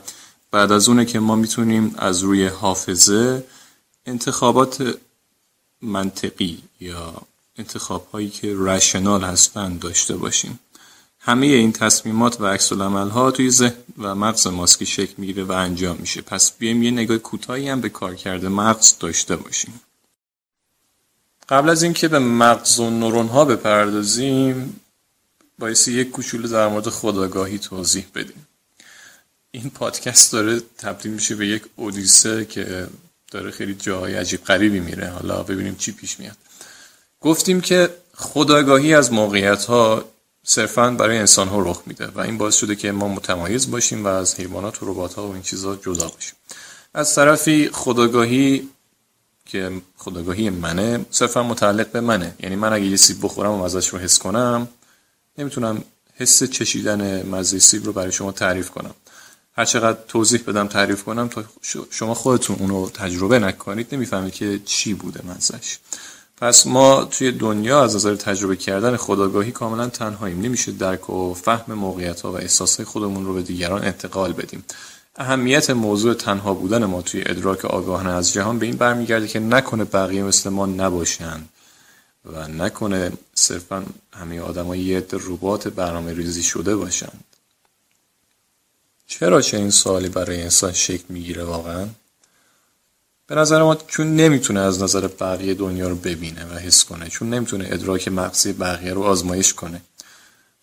بعد 0.51 0.71
از 0.71 0.89
اونه 0.89 1.05
که 1.05 1.19
ما 1.19 1.35
می‌تونیم 1.35 1.95
از 1.97 2.23
روی 2.23 2.47
حافظه 2.47 3.43
انتخابات 4.05 4.97
منطقی 5.81 6.57
یا 6.79 7.21
انتخاب 7.57 8.07
هایی 8.13 8.29
که 8.29 8.53
رشنال 8.57 9.23
هستن 9.23 9.77
داشته 9.77 10.17
باشیم. 10.17 10.59
همه 11.27 11.45
این 11.45 11.71
تصمیمات 11.71 12.41
و 12.41 12.45
عکس 12.45 12.71
ها 12.71 13.31
توی 13.31 13.51
ذهن 13.51 13.73
و 13.97 14.15
مغز 14.15 14.47
ماسکی 14.47 14.85
شکل 14.85 15.13
می‌گیره 15.17 15.43
و 15.43 15.51
انجام 15.51 15.97
میشه. 15.97 16.21
پس 16.21 16.51
بیایم 16.51 16.83
یه 16.83 16.91
نگاه 16.91 17.17
کوتاهی 17.17 17.69
هم 17.69 17.81
به 17.81 17.89
کار 17.89 18.15
کرده 18.15 18.49
مغز 18.49 18.97
داشته 18.99 19.35
باشیم. 19.35 19.81
قبل 21.49 21.69
از 21.69 21.83
اینکه 21.83 22.07
به 22.07 22.19
مغز 22.19 22.79
و 22.79 22.89
نورون 22.89 23.27
ها 23.27 23.45
بپردازیم 23.45 24.79
بایستی 25.59 25.91
یک 25.91 26.11
کوچولو 26.11 26.47
در 26.47 26.67
مورد 26.67 26.89
خداگاهی 26.89 27.59
توضیح 27.59 28.05
بدیم. 28.15 28.47
این 29.51 29.69
پادکست 29.69 30.31
داره 30.31 30.61
تبدیل 30.77 31.11
میشه 31.11 31.35
به 31.35 31.47
یک 31.47 31.63
اودیسه 31.75 32.45
که 32.45 32.87
داره 33.31 33.51
خیلی 33.51 33.73
جاهای 33.75 34.15
عجیب 34.15 34.43
غریبی 34.43 34.79
میره. 34.79 35.09
حالا 35.09 35.43
ببینیم 35.43 35.75
چی 35.75 35.91
پیش 35.91 36.19
میاد. 36.19 36.37
گفتیم 37.21 37.61
که 37.61 37.89
خداگاهی 38.15 38.93
از 38.93 39.13
موقعیت 39.13 39.65
ها 39.65 40.05
صرفا 40.49 40.91
برای 40.91 41.17
انسان 41.17 41.47
ها 41.47 41.59
رخ 41.59 41.81
میده 41.85 42.07
و 42.07 42.19
این 42.19 42.37
باعث 42.37 42.55
شده 42.55 42.75
که 42.75 42.91
ما 42.91 43.07
متمایز 43.07 43.71
باشیم 43.71 44.05
و 44.05 44.07
از 44.07 44.35
حیوانات 44.35 44.83
و 44.83 44.91
ربات 44.91 45.13
ها 45.13 45.27
و 45.27 45.33
این 45.33 45.41
چیزا 45.41 45.75
جدا 45.75 46.07
باشیم 46.07 46.33
از 46.93 47.15
طرفی 47.15 47.69
خداگاهی 47.73 48.69
که 49.45 49.81
خداگاهی 49.97 50.49
منه 50.49 51.05
صرفا 51.11 51.43
متعلق 51.43 51.91
به 51.91 52.01
منه. 52.01 52.35
یعنی 52.39 52.55
من 52.55 52.73
اگه 52.73 52.85
یه 52.85 52.95
سیب 52.95 53.17
بخورم 53.21 53.51
و 53.51 53.63
مزهش 53.65 53.87
رو 53.87 53.99
حس 53.99 54.19
کنم 54.19 54.67
نمی‌تونم 55.37 55.83
حس 56.15 56.43
چشیدن 56.43 57.25
مزه 57.25 57.59
سیب 57.59 57.85
رو 57.85 57.93
برای 57.93 58.11
شما 58.11 58.31
تعریف 58.31 58.69
کنم. 58.69 58.93
هر 59.57 59.65
چقدر 59.65 59.97
توضیح 60.07 60.43
بدم 60.47 60.67
تعریف 60.67 61.03
کنم 61.03 61.27
تا 61.27 61.43
شما 61.89 62.13
خودتون 62.13 62.55
اونو 62.59 62.89
تجربه 62.89 63.39
نکنید 63.39 63.87
نمی‌فهمید 63.91 64.33
که 64.33 64.59
چی 64.65 64.93
بوده 64.93 65.21
مزهش 65.25 65.79
پس 66.37 66.67
ما 66.67 67.03
توی 67.05 67.31
دنیا 67.31 67.83
از 67.83 67.95
نظر 67.95 68.15
تجربه 68.15 68.55
کردن 68.55 68.97
خداگاهی 68.97 69.51
کاملا 69.51 69.89
تنهاییم. 69.89 70.41
نمیشه 70.41 70.71
درک 70.71 71.09
و 71.09 71.33
فهم 71.33 71.73
موقعیت 71.73 72.21
ها 72.21 72.31
و 72.31 72.37
احساسات 72.37 72.87
خودمون 72.87 73.25
رو 73.25 73.33
به 73.33 73.41
دیگران 73.41 73.83
انتقال 73.83 74.33
بدیم. 74.33 74.63
اهمیت 75.15 75.69
موضوع 75.69 76.13
تنها 76.13 76.53
بودن 76.53 76.85
ما 76.85 77.01
توی 77.01 77.23
ادراک 77.25 77.65
آگاهانه 77.65 78.09
از 78.09 78.33
جهان 78.33 78.59
به 78.59 78.65
این 78.65 78.75
برمیگرده 78.75 79.27
که 79.27 79.39
نکنه 79.39 79.83
بقیه 79.83 80.23
مثل 80.23 80.49
ما 80.49 80.65
نباشن 80.65 81.41
و 82.25 82.47
نکنه 82.47 83.11
صرفا 83.33 83.85
همه 84.13 84.41
آدم 84.41 84.73
یه 84.73 85.05
ربات 85.11 85.67
برنامه 85.67 86.13
ریزی 86.13 86.43
شده 86.43 86.75
باشند 86.75 87.23
چرا 89.07 89.41
چنین 89.41 89.69
سوالی 89.69 90.09
برای 90.09 90.41
انسان 90.41 90.73
شکل 90.73 91.03
می‌گیره 91.09 91.43
واقعا؟ 91.43 91.87
به 93.27 93.35
نظر 93.35 93.63
ما 93.63 93.75
چون 93.75 94.15
نمی‌تونه 94.15 94.59
از 94.59 94.83
نظر 94.83 95.07
بقیه 95.07 95.53
دنیا 95.53 95.89
رو 95.89 95.95
ببینه 95.95 96.45
و 96.45 96.57
حس 96.57 96.85
کنه 96.85 97.09
چون 97.09 97.29
نمی‌تونه 97.29 97.67
ادراک 97.71 98.07
مغزی 98.07 98.53
بقیه 98.53 98.93
رو 98.93 99.03
آزمایش 99.03 99.53
کنه 99.53 99.81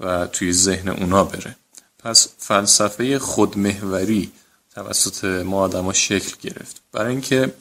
و 0.00 0.26
توی 0.26 0.52
ذهن 0.52 0.88
اونا 0.88 1.24
بره. 1.24 1.56
پس 1.98 2.28
فلسفه 2.38 3.18
خودمهوری 3.18 4.32
توسط 4.74 5.24
ما 5.24 5.60
آدما 5.60 5.92
شکل 5.92 6.36
گرفت. 6.42 6.80
برای 6.92 7.10
اینکه 7.10 7.54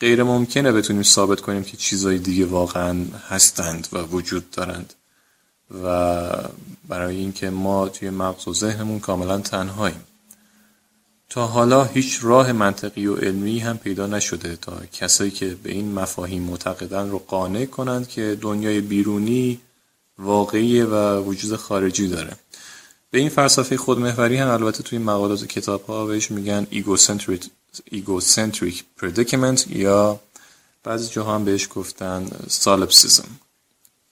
غیر 0.00 0.22
ممکنه 0.22 0.72
بتونیم 0.72 1.02
ثابت 1.02 1.40
کنیم 1.40 1.64
که 1.64 1.76
چیزای 1.76 2.18
دیگه 2.18 2.46
واقعا 2.46 3.04
هستند 3.28 3.88
و 3.92 3.98
وجود 3.98 4.50
دارند 4.50 4.94
و 5.84 6.26
برای 6.88 7.16
اینکه 7.16 7.50
ما 7.50 7.88
توی 7.88 8.10
مغز 8.10 8.48
و 8.48 8.54
ذهنمون 8.54 9.00
کاملا 9.00 9.38
تنهاییم. 9.38 10.04
تا 11.30 11.46
حالا 11.46 11.84
هیچ 11.84 12.18
راه 12.22 12.52
منطقی 12.52 13.06
و 13.06 13.16
علمی 13.16 13.58
هم 13.58 13.78
پیدا 13.78 14.06
نشده 14.06 14.56
تا 14.56 14.80
کسایی 14.92 15.30
که 15.30 15.54
به 15.62 15.72
این 15.72 15.94
مفاهیم 15.94 16.42
معتقدن 16.42 17.10
رو 17.10 17.18
قانع 17.18 17.64
کنند 17.64 18.08
که 18.08 18.38
دنیای 18.40 18.80
بیرونی 18.80 19.60
واقعی 20.18 20.82
و 20.82 21.20
وجود 21.20 21.56
خارجی 21.56 22.08
داره. 22.08 22.36
به 23.10 23.18
این 23.18 23.28
فلسفه 23.28 23.76
خودمحوری 23.76 24.36
هم 24.36 24.48
البته 24.48 24.82
توی 24.82 24.98
مقالات 24.98 25.42
و 25.42 25.46
کتاب 25.46 25.86
ها 25.86 26.06
بهش 26.06 26.30
میگن 26.30 26.66
egocentric 27.92 28.74
predicament 29.00 29.70
یا 29.70 30.20
بعضی 30.84 31.08
جاها 31.08 31.34
هم 31.34 31.44
بهش 31.44 31.68
گفتن 31.74 32.26
سالپسیزم 32.48 33.28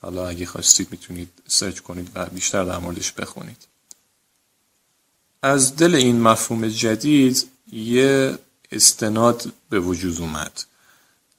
حالا 0.00 0.28
اگه 0.28 0.46
خواستید 0.46 0.88
می‌تونید 0.90 1.28
سرچ 1.46 1.80
کنید 1.80 2.10
و 2.14 2.26
بیشتر 2.26 2.64
در 2.64 2.78
موردش 2.78 3.12
بخونید. 3.12 3.67
از 5.42 5.76
دل 5.76 5.94
این 5.94 6.20
مفهوم 6.20 6.68
جدید 6.68 7.46
یه 7.72 8.38
استناد 8.72 9.52
به 9.70 9.80
وجود 9.80 10.20
اومد. 10.20 10.64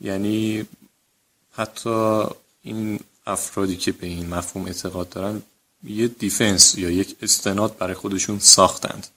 یعنی 0.02 0.66
حتی 1.52 2.24
این 2.62 3.00
افرادی 3.26 3.78
که 3.78 3.92
به 3.92 4.08
این 4.08 4.30
مفهوم 4.30 4.66
اعتقاد 4.66 5.10
دارن 5.10 5.42
یه 5.84 6.08
defense 6.08 6.76
یا 6.78 6.90
یک 6.90 7.16
استناد 7.22 7.78
برای 7.78 7.94
خودشون 7.94 8.40
ساختند. 8.40 9.08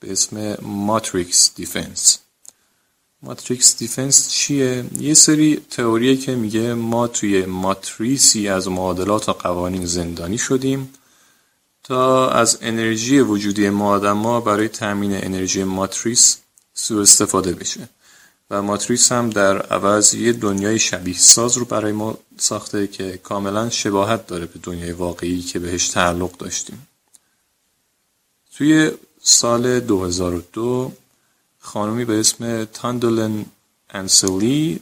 به 0.00 0.12
اسم 0.12 0.56
Matrix 0.62 1.54
Defense 1.54 2.18
Matrix 3.22 3.76
Defense 3.78 4.30
چیه؟ 4.30 4.84
یه 4.98 5.14
سری 5.14 5.60
تئوریه 5.70 6.16
که 6.16 6.34
میگه 6.34 6.74
ما 6.74 7.06
توی 7.06 7.44
ماتریسی 7.46 8.48
از 8.48 8.68
معادلات 8.68 9.28
و 9.28 9.32
قوانین 9.32 9.86
زندانی 9.86 10.38
شدیم. 10.38 10.94
تا 11.82 12.30
از 12.30 12.58
انرژی 12.60 13.20
وجودی 13.20 13.70
ما 13.70 13.90
آدم 13.90 14.40
برای 14.40 14.68
تامین 14.68 15.24
انرژی 15.24 15.64
ماتریس 15.64 16.38
سوء 16.74 17.02
استفاده 17.02 17.52
بشه. 17.52 17.88
و 18.50 18.62
ماتریس 18.62 19.12
هم 19.12 19.30
در 19.30 19.62
عوض 19.62 20.14
یه 20.14 20.32
دنیای 20.32 20.78
شبیه 20.78 21.18
ساز 21.18 21.56
رو 21.56 21.64
برای 21.64 21.92
ما 21.92 22.18
ساخته 22.38 22.86
که 22.86 23.20
کاملا 23.22 23.70
شباهت 23.70 24.26
داره 24.26 24.46
به 24.46 24.58
دنیای 24.62 24.92
واقعی 24.92 25.42
که 25.42 25.58
بهش 25.58 25.88
تعلق 25.88 26.36
داشتیم. 26.36 26.86
توی 28.56 28.90
سال 29.22 29.80
2002 29.80 30.92
خانمی 31.60 32.04
به 32.04 32.20
اسم 32.20 32.64
تاندولن 32.64 33.44
انسلی 33.90 34.80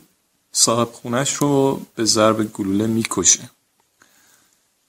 صاحب 0.52 0.88
خونش 0.92 1.34
رو 1.34 1.80
به 1.94 2.04
ضرب 2.04 2.52
گلوله 2.52 2.86
می‌کشه. 2.86 3.50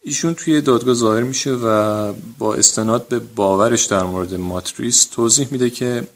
ایشون 0.02 0.34
توی 0.34 0.62
دادگاه 0.62 0.94
ظاهر 0.94 1.24
میشه 1.24 1.52
و 1.52 2.14
با 2.38 2.56
استناد 2.56 3.08
به 3.08 3.20
باورش 3.20 3.86
در 3.86 4.04
مورد 4.04 4.34
ماتریس 4.34 5.06
توضیح 5.06 5.48
میده 5.52 5.70
که 5.70 6.08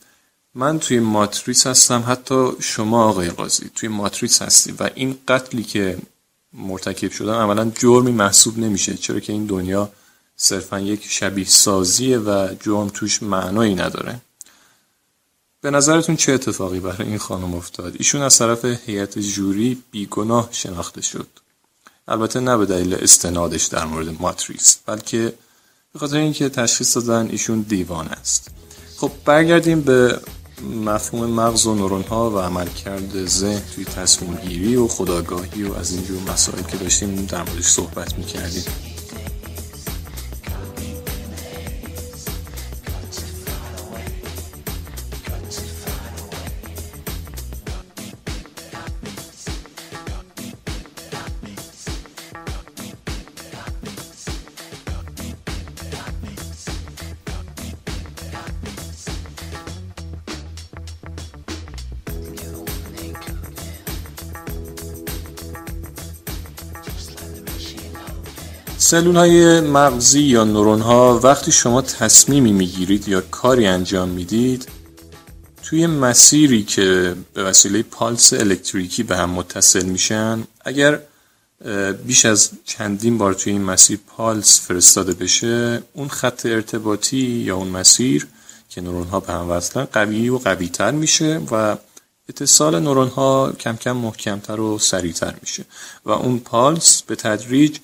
من 0.56 0.80
توی 0.80 1.00
ماتریس 1.00 1.68
هستم 1.68 2.04
حتی 2.08 2.51
شما 2.60 3.06
آقای 3.06 3.30
قاضی 3.30 3.70
توی 3.75 3.89
ماتریس 3.89 4.42
هستی 4.42 4.72
و 4.80 4.89
این 4.96 5.18
قتلی 5.27 5.63
که 5.63 5.98
مرتکب 6.54 7.12
شدن 7.12 7.34
اولا 7.34 7.72
جرمی 7.80 8.12
محسوب 8.12 8.58
نمیشه. 8.58 8.98
چرا 8.98 9.20
که 9.20 9.34
این 9.34 9.46
دنیا 9.46 9.92
صرفا 10.36 10.80
یک 10.80 11.06
شبیه 11.08 11.46
سازیه 11.46 12.20
و 12.20 12.56
جرم 12.60 12.88
توش 12.88 13.24
معنایی 13.24 13.75
نداره. 13.75 14.22
به 15.62 15.72
نظرتون 15.72 16.15
چه 16.15 16.34
اتفاقی 16.34 16.80
برای 16.80 17.08
این 17.08 17.18
خانم 17.18 17.54
افتاد؟ 17.54 17.96
ایشون 17.98 18.22
از 18.22 18.38
طرف 18.38 18.65
هیئت 18.65 19.20
جوری 19.20 19.84
بیگناه 19.92 20.50
شناخته 20.51 21.01
شد. 21.01 21.27
البته 22.07 22.39
نه 22.39 22.57
به 22.57 22.65
دلیل 22.65 22.93
استنادش 22.93 23.65
در 23.65 23.85
مورد 23.85 24.21
ماتریس 24.21 24.77
بلکه 24.85 25.33
به 25.93 26.00
خاطر 26.00 26.17
اینکه 26.17 26.50
تشخیص 26.50 26.97
دادن 26.97 27.29
ایشون 27.29 27.62
دیوان 27.62 28.07
است. 28.07 28.51
خب 28.97 29.12
برگردیم 29.25 29.81
به 29.81 30.19
مفهوم 30.85 31.29
مغز 31.29 31.65
و 31.65 31.75
نورون 31.75 32.01
ها 32.01 32.31
و 32.31 32.39
عملکرد 32.39 33.25
ذهن 33.25 33.62
توی 33.75 33.85
تصمیم 33.85 34.35
گیری 34.35 34.75
و 34.75 34.87
خداگاهی 34.87 35.63
و 35.63 35.74
از 35.74 35.91
اینجور 35.91 36.22
مسائل 36.33 36.63
که 36.63 36.77
داشتیم 36.77 37.25
در 37.25 37.44
موردش 37.44 37.65
صحبت 37.65 38.18
می‌کردیم. 38.18 38.63
سلول 68.85 69.15
های 69.15 69.61
مغزی 69.61 70.21
یا 70.21 70.43
نورون 70.43 70.81
ها 70.81 71.19
وقتی 71.24 71.51
شما 71.51 71.81
تصمیمی 71.81 72.51
می‌گیرید 72.51 73.07
یا 73.07 73.21
کاری 73.21 73.67
انجام 73.67 74.09
می‌دید 74.09 74.67
توی 75.63 75.87
مسیری 75.87 76.63
که 76.63 77.15
به 77.33 77.43
وسیله 77.43 77.83
پالس 77.83 78.33
الکتریکی 78.33 79.03
به 79.03 79.17
هم 79.17 79.29
متصل 79.29 79.85
میشن 79.85 80.43
اگر 80.65 81.00
بیش 82.05 82.25
از 82.25 82.50
چندین 82.65 83.17
بار 83.17 83.33
توی 83.33 83.53
این 83.53 83.63
مسیر 83.63 84.00
پالس 84.07 84.61
فرستاده 84.61 85.13
بشه 85.13 85.83
اون 85.93 86.07
خط 86.07 86.45
ارتباطی 86.45 87.17
یا 87.17 87.55
اون 87.55 87.67
مسیر 87.67 88.27
که 88.69 88.81
نورون 88.81 89.07
ها 89.07 89.19
به 89.19 89.33
هم 89.33 89.50
وصلن 89.50 89.85
قوی 89.85 90.29
و 90.29 90.37
قوی 90.37 90.67
تر 90.67 90.91
میشه 90.91 91.41
و 91.51 91.77
اتصال 92.29 92.79
نورون 92.79 93.07
ها 93.07 93.51
کم 93.59 93.75
کم 93.75 93.98
محکمتر 93.98 94.59
و 94.59 94.79
سریعتر 94.79 95.35
میشه. 95.41 95.65
و 96.05 96.11
اون 96.11 96.39
پالس 96.39 97.01
به 97.01 97.15
تدریج 97.15 97.77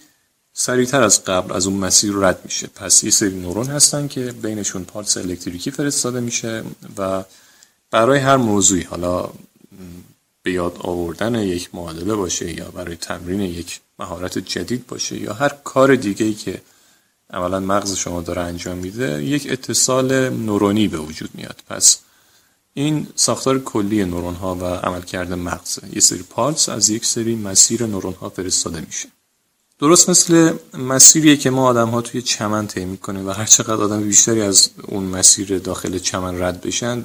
سریعتر 0.61 1.03
از 1.03 1.23
قبل 1.23 1.53
از 1.53 1.67
اون 1.67 1.77
مسیر 1.77 2.13
رد 2.15 2.39
میشه. 2.43 2.67
پس 2.67 3.03
یه 3.03 3.11
سری 3.11 3.35
نورون 3.35 3.67
هستن 3.67 4.07
که 4.07 4.31
بینشون 4.31 4.83
پالس 4.83 5.17
الکتریکی 5.17 5.71
فرستاده 5.71 6.19
میشه 6.19 6.63
و 6.97 7.23
برای 7.91 8.19
هر 8.19 8.37
موضوعی 8.37 8.81
حالا 8.83 9.29
به 10.43 10.51
یاد 10.51 10.77
آوردن 10.79 11.35
یک 11.35 11.75
معادله 11.75 12.15
باشه 12.15 12.57
یا 12.57 12.65
برای 12.65 12.95
تمرین 12.95 13.39
یک 13.41 13.79
مهارت 13.99 14.37
جدید 14.37 14.87
باشه 14.87 15.21
یا 15.21 15.33
هر 15.33 15.49
کار 15.49 15.95
دیگه 15.95 16.25
ای 16.25 16.33
که 16.33 16.61
اولا 17.33 17.59
مغز 17.59 17.95
شما 17.95 18.21
داره 18.21 18.41
انجام 18.41 18.77
میده 18.77 19.23
یک 19.23 19.47
اتصال 19.51 20.29
نورونی 20.29 20.87
به 20.87 20.97
وجود 20.97 21.29
میاد. 21.33 21.63
پس 21.69 21.97
این 22.73 23.07
ساختار 23.15 23.59
کلی 23.59 24.05
نورون 24.05 24.35
ها 24.35 24.55
و 24.55 24.65
عملکرد 24.65 25.33
مغزه 25.33 25.81
یه 25.93 26.01
سری 26.01 26.23
پالس 26.23 26.69
از 26.69 26.89
یک 26.89 27.05
سری 27.05 27.35
مسیر 27.35 27.85
نورون 27.85 28.13
ها 28.13 28.29
فرستاده 28.29 28.81
میشه. 28.81 29.09
درست 29.81 30.09
مثل 30.09 30.53
مسیریه 30.73 31.37
که 31.37 31.49
ما 31.49 31.65
آدم 31.65 31.89
ها 31.89 32.01
توی 32.01 32.21
چمن 32.21 32.67
طی 32.67 32.85
می‌کنیم 32.85 33.27
و 33.27 33.31
هر 33.31 33.45
چقدر 33.45 33.83
آدم 33.83 34.03
بیشتری 34.03 34.41
از 34.41 34.69
اون 34.83 35.03
مسیر 35.03 35.59
داخل 35.59 35.97
چمن 35.97 36.41
رد 36.41 36.61
بشن 36.61 37.01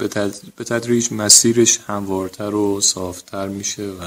به 0.57 0.65
تدریج 0.65 1.12
مسیرش 1.12 1.79
هموارتر 1.87 2.55
و 2.55 2.81
صافتر 2.81 3.49
میشه 3.49 3.83
و 3.83 4.05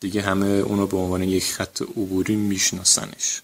دیگه 0.00 0.22
همه 0.22 0.46
اونو 0.46 0.86
به 0.86 0.96
عنوان 0.96 1.22
یک 1.22 1.52
خط 1.52 1.82
عبوری 1.82 2.36
میشناسنش. 2.36 3.42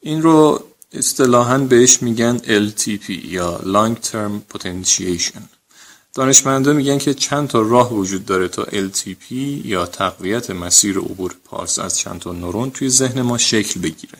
این 0.00 0.22
رو 0.22 0.64
اصطلاحا 0.92 1.58
بهش 1.58 2.02
میگن 2.02 2.38
LTP 2.38 3.10
یا 3.10 3.60
Long 3.64 4.06
Term 4.06 4.56
Potentiation. 4.56 5.59
دانشمندان 6.20 6.76
میگن 6.76 6.98
که 6.98 7.14
چند 7.14 7.48
تا 7.48 7.60
راه 7.62 7.94
وجود 7.94 8.26
داره 8.26 8.48
تا 8.48 8.64
LTP 8.64 9.32
یا 9.64 9.86
تقویت 9.86 10.50
مسیر 10.50 10.98
عبور 10.98 11.34
پارس 11.44 11.78
از 11.78 11.98
چند 11.98 12.20
تا 12.20 12.32
نورون 12.32 12.70
توی 12.70 12.88
ذهن 12.88 13.22
ما 13.22 13.38
شکل 13.38 13.80
بگیره. 13.80 14.18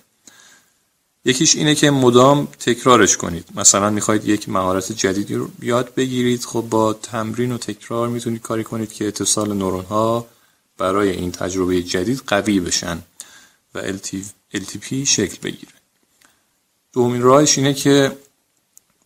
یکیش 1.24 1.56
اینه 1.56 1.74
که 1.74 1.90
مدام 1.90 2.46
تکرارش 2.46 3.16
کنید. 3.16 3.44
مثلا 3.54 3.90
می‌خواید 3.90 4.28
یک 4.28 4.48
مهارت 4.48 4.92
جدیدی 4.92 5.34
رو 5.34 5.48
یاد 5.62 5.94
بگیرید. 5.94 6.44
خب 6.44 6.60
با 6.70 6.92
تمرین 6.92 7.52
و 7.52 7.58
تکرار 7.58 8.08
می‌تونید 8.08 8.42
کاری 8.42 8.64
کنید 8.64 8.92
که 8.92 9.08
اتصال 9.08 9.52
نورون 9.52 9.84
ها 9.84 10.26
برای 10.78 11.10
این 11.10 11.32
تجربه 11.32 11.82
جدید 11.82 12.22
قوی 12.26 12.60
بشن 12.60 13.02
و 13.74 13.92
LTP 14.54 14.94
شکل 15.04 15.36
بگیره. 15.42 15.72
دومین 16.92 17.22
راهش 17.22 17.58
اینه 17.58 17.74
که 17.74 18.16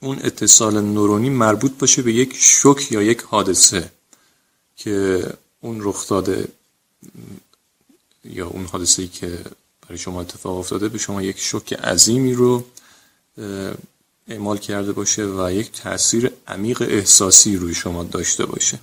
اون 0.05 0.19
اتصال 0.25 0.81
نورونی 0.81 1.31
مربوط 1.31 1.73
باشه 1.79 2.03
به 2.03 2.13
یک 2.13 2.37
شوک 2.37 2.93
یا 2.93 3.03
یک 3.03 3.21
حادثه 3.21 3.91
که 4.77 5.27
اون 5.61 5.79
رخ 5.81 6.09
داده 6.09 6.49
یا 8.25 8.47
اون 8.47 8.65
حادثه 8.65 9.03
ای 9.03 9.09
که 9.09 9.39
برای 9.83 9.99
شما 9.99 10.21
اتفاق 10.21 10.59
افتاده 10.59 10.89
به 10.89 10.99
شما 10.99 11.23
یک 11.23 11.39
شوک 11.39 11.73
عظیمی 11.73 12.35
رو 12.35 12.65
اعمال 14.29 14.59
کرده 14.59 14.93
باشه 14.93 15.25
و 15.25 15.53
یک 15.53 15.73
تاثیر 15.73 16.31
عمیق 16.49 16.83
احساسی 16.83 17.57
روی 17.57 17.75
شما 17.75 18.05
داشته 18.05 18.47
باشه. 18.47 18.79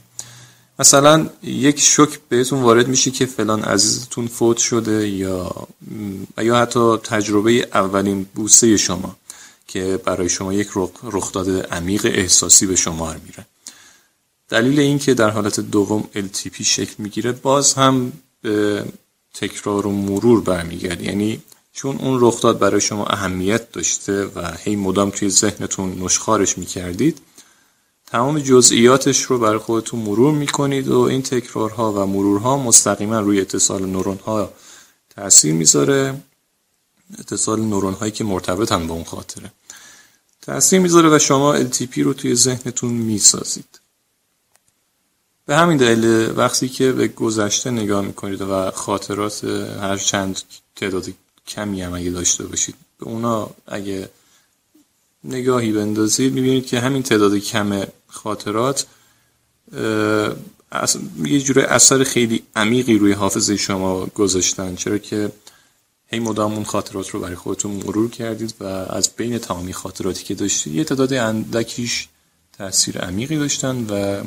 مثلا 0.80 1.30
یک 1.44 1.80
شک 1.80 2.20
بهتون 2.30 2.62
وارد 2.62 2.88
میشه 2.88 3.12
که 3.12 3.26
فلان 3.26 3.64
عزیزتون 3.64 4.28
فوت 4.28 4.58
شده 4.58 5.10
یا 5.10 5.68
یا 6.38 6.56
حتی 6.58 6.98
تجربه 6.98 7.52
اولین 7.74 8.24
بوسه 8.36 8.78
شما. 8.78 9.16
که 9.72 10.00
برای 10.06 10.30
شما 10.30 10.54
یک 10.54 10.68
رخداد 11.04 11.50
عمیق 11.50 12.06
احساسی 12.06 12.66
به 12.66 12.76
شما 12.76 13.16
میره. 13.26 13.46
دلیل 14.50 14.80
این 14.80 15.00
که 15.00 15.14
در 15.14 15.30
حالت 15.30 15.60
دوم 15.60 16.10
LTP 16.16 16.62
شکل 16.62 16.94
می‌گیره 16.98 17.32
باز 17.32 17.74
هم 17.74 18.12
به 18.42 18.86
تکرار 19.34 19.88
و 19.88 19.92
مرور 19.92 20.42
برمیگرد 20.42 21.02
یعنی 21.02 21.42
چون 21.74 21.96
اون 21.98 22.18
رخداد 22.22 22.60
برای 22.60 22.82
شما 22.82 23.06
اهمیت 23.06 23.72
داشته 23.72 24.26
و 24.26 24.52
هی 24.64 24.76
مدام 24.76 25.10
توی 25.10 25.30
ذهنتون 25.30 26.04
نشخارش 26.04 26.58
می‌کردید 26.58 27.22
تمام 28.06 28.40
جزئیاتش 28.40 29.22
رو 29.22 29.40
برای 29.40 29.60
خودتون 29.60 30.00
مرور 30.00 30.34
می‌کنید 30.34 30.88
و 30.88 31.00
این 31.00 31.22
تکرارها 31.22 31.94
و 31.94 32.06
مرورها 32.06 32.58
مستقیما 32.58 33.20
روی 33.20 33.42
اتصال 33.42 33.86
نورون 33.86 34.20
ها 34.26 34.54
تاثیر 35.10 35.54
می‌ذاره. 35.54 36.24
اتصال 37.20 37.62
نورون 37.62 37.94
هایی 37.94 38.12
که 38.12 38.24
مرتبطن 38.24 38.88
با 38.88 38.94
اون 38.94 39.04
خاطره. 39.04 39.52
تاثیر 40.42 40.80
می‌ذاره 40.80 41.16
و 41.16 41.20
شما 41.20 41.60
LTP 41.60 41.98
رو 41.98 42.14
توی 42.14 42.36
ذهنتون 42.36 42.92
می‌سازید. 42.92 43.80
به 45.46 45.56
همین 45.56 45.78
دلیل 45.78 46.34
وقتی 46.38 46.70
که 46.70 46.92
به 46.92 47.08
گذشته 47.08 47.72
نگاه 47.72 48.02
می‌کنید 48.02 48.42
و 48.42 48.72
خاطرات 48.72 49.44
هر 49.82 49.98
چند 49.98 50.42
تعداد 50.76 51.10
کمی 51.48 51.82
هم 51.82 51.94
اگه 51.94 52.10
داشته 52.10 52.44
باشید 52.44 52.76
به 53.00 53.06
اونا 53.06 53.50
اگه 53.68 54.10
نگاهی 55.24 55.72
بندازید 55.72 56.34
می‌بینید 56.34 56.66
که 56.66 56.80
همین 56.80 57.04
تعداد 57.04 57.36
کم 57.36 57.84
خاطرات 58.08 58.86
یه 61.24 61.40
جوره 61.40 61.64
اثر 61.64 62.04
خیلی 62.04 62.44
عمیقی 62.56 62.98
روی 62.98 63.12
حافظه 63.12 63.58
شما 63.58 64.06
گذاشتن. 64.06 64.76
چرا 64.76 64.98
که 64.98 65.32
هی 66.14 66.20
مدام 66.20 66.54
اون 66.54 66.64
خاطرات 66.64 67.10
رو 67.10 67.20
برای 67.20 67.36
خودتون 67.36 67.72
مرور 67.72 68.10
کردید 68.10 68.54
و 68.60 68.64
از 68.66 69.10
بین 69.16 69.38
تمامی 69.38 69.74
خاطراتی 69.74 70.24
که 70.24 70.36
داشتید 70.36 70.76
یه 70.76 70.84
تعداد 70.84 71.14
اندکیش 71.14 72.08
تاثیر 72.58 72.98
عمیقی 72.98 73.38
داشتن 73.38 73.86
و 73.90 74.24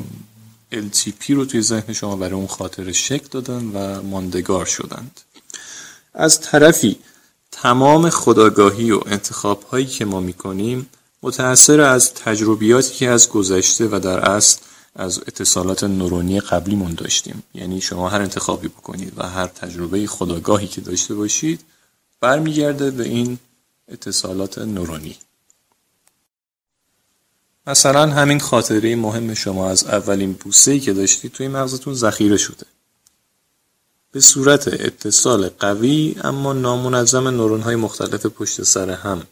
LTP 0.71 1.29
رو 1.29 1.45
توی 1.45 1.61
ذهن 1.61 1.93
شما 1.93 2.15
برای 2.15 2.33
اون 2.33 2.47
خاطر 2.47 2.91
شکل 2.91 3.27
دادن 3.31 3.71
و 3.73 4.01
ماندگار 4.01 4.65
شدند. 4.65 5.21
از 6.13 6.41
طرفی 6.41 6.97
تمام 7.51 8.09
خداگاهی 8.09 8.91
و 8.91 9.01
انتخاب 9.05 9.63
هایی 9.63 9.85
که 9.85 10.05
ما 10.05 10.19
می‌کنیم 10.19 10.89
متأثر 11.23 11.81
از 11.81 12.13
تجربیاتی 12.13 12.93
که 12.93 13.09
از 13.09 13.29
گذشته 13.29 13.87
و 13.91 13.99
در 13.99 14.19
اصل 14.19 14.59
از 14.95 15.19
اتصالات 15.19 15.83
نورونی 15.83 16.39
قبلیمون 16.39 16.93
داشتیم. 16.93 17.43
یعنی 17.53 17.81
شما 17.81 18.09
هر 18.09 18.21
انتخابی 18.21 18.67
بکنید 18.67 19.13
و 19.17 19.29
هر 19.29 19.47
تجربه 19.47 20.07
خداگاهی 20.07 20.67
که 20.67 20.81
داشته 20.81 21.15
باشید 21.15 21.61
برمیگرده 22.19 22.91
به 22.91 23.03
این 23.03 23.39
اتصالات 23.87 24.57
نورونی. 24.57 25.17
مثلا 27.67 28.07
همین 28.07 28.39
خاطره 28.39 28.95
مهم 28.95 29.33
شما 29.33 29.69
از 29.69 29.85
اولین 29.85 30.33
بوسه 30.33 30.79
که 30.79 30.93
داشتید 30.93 31.31
توی 31.31 31.47
مغزتون 31.47 31.93
ذخیره 31.93 32.37
شده. 32.37 32.65
به 34.11 34.21
صورت 34.21 34.67
اتصال 34.67 35.49
قوی 35.49 36.15
اما 36.23 36.53
نامنظم 36.53 37.27
نورون 37.27 37.61
های 37.61 37.75
مختلف 37.75 38.25
پشت 38.25 38.63
سر 38.63 38.89
هم 38.89 39.23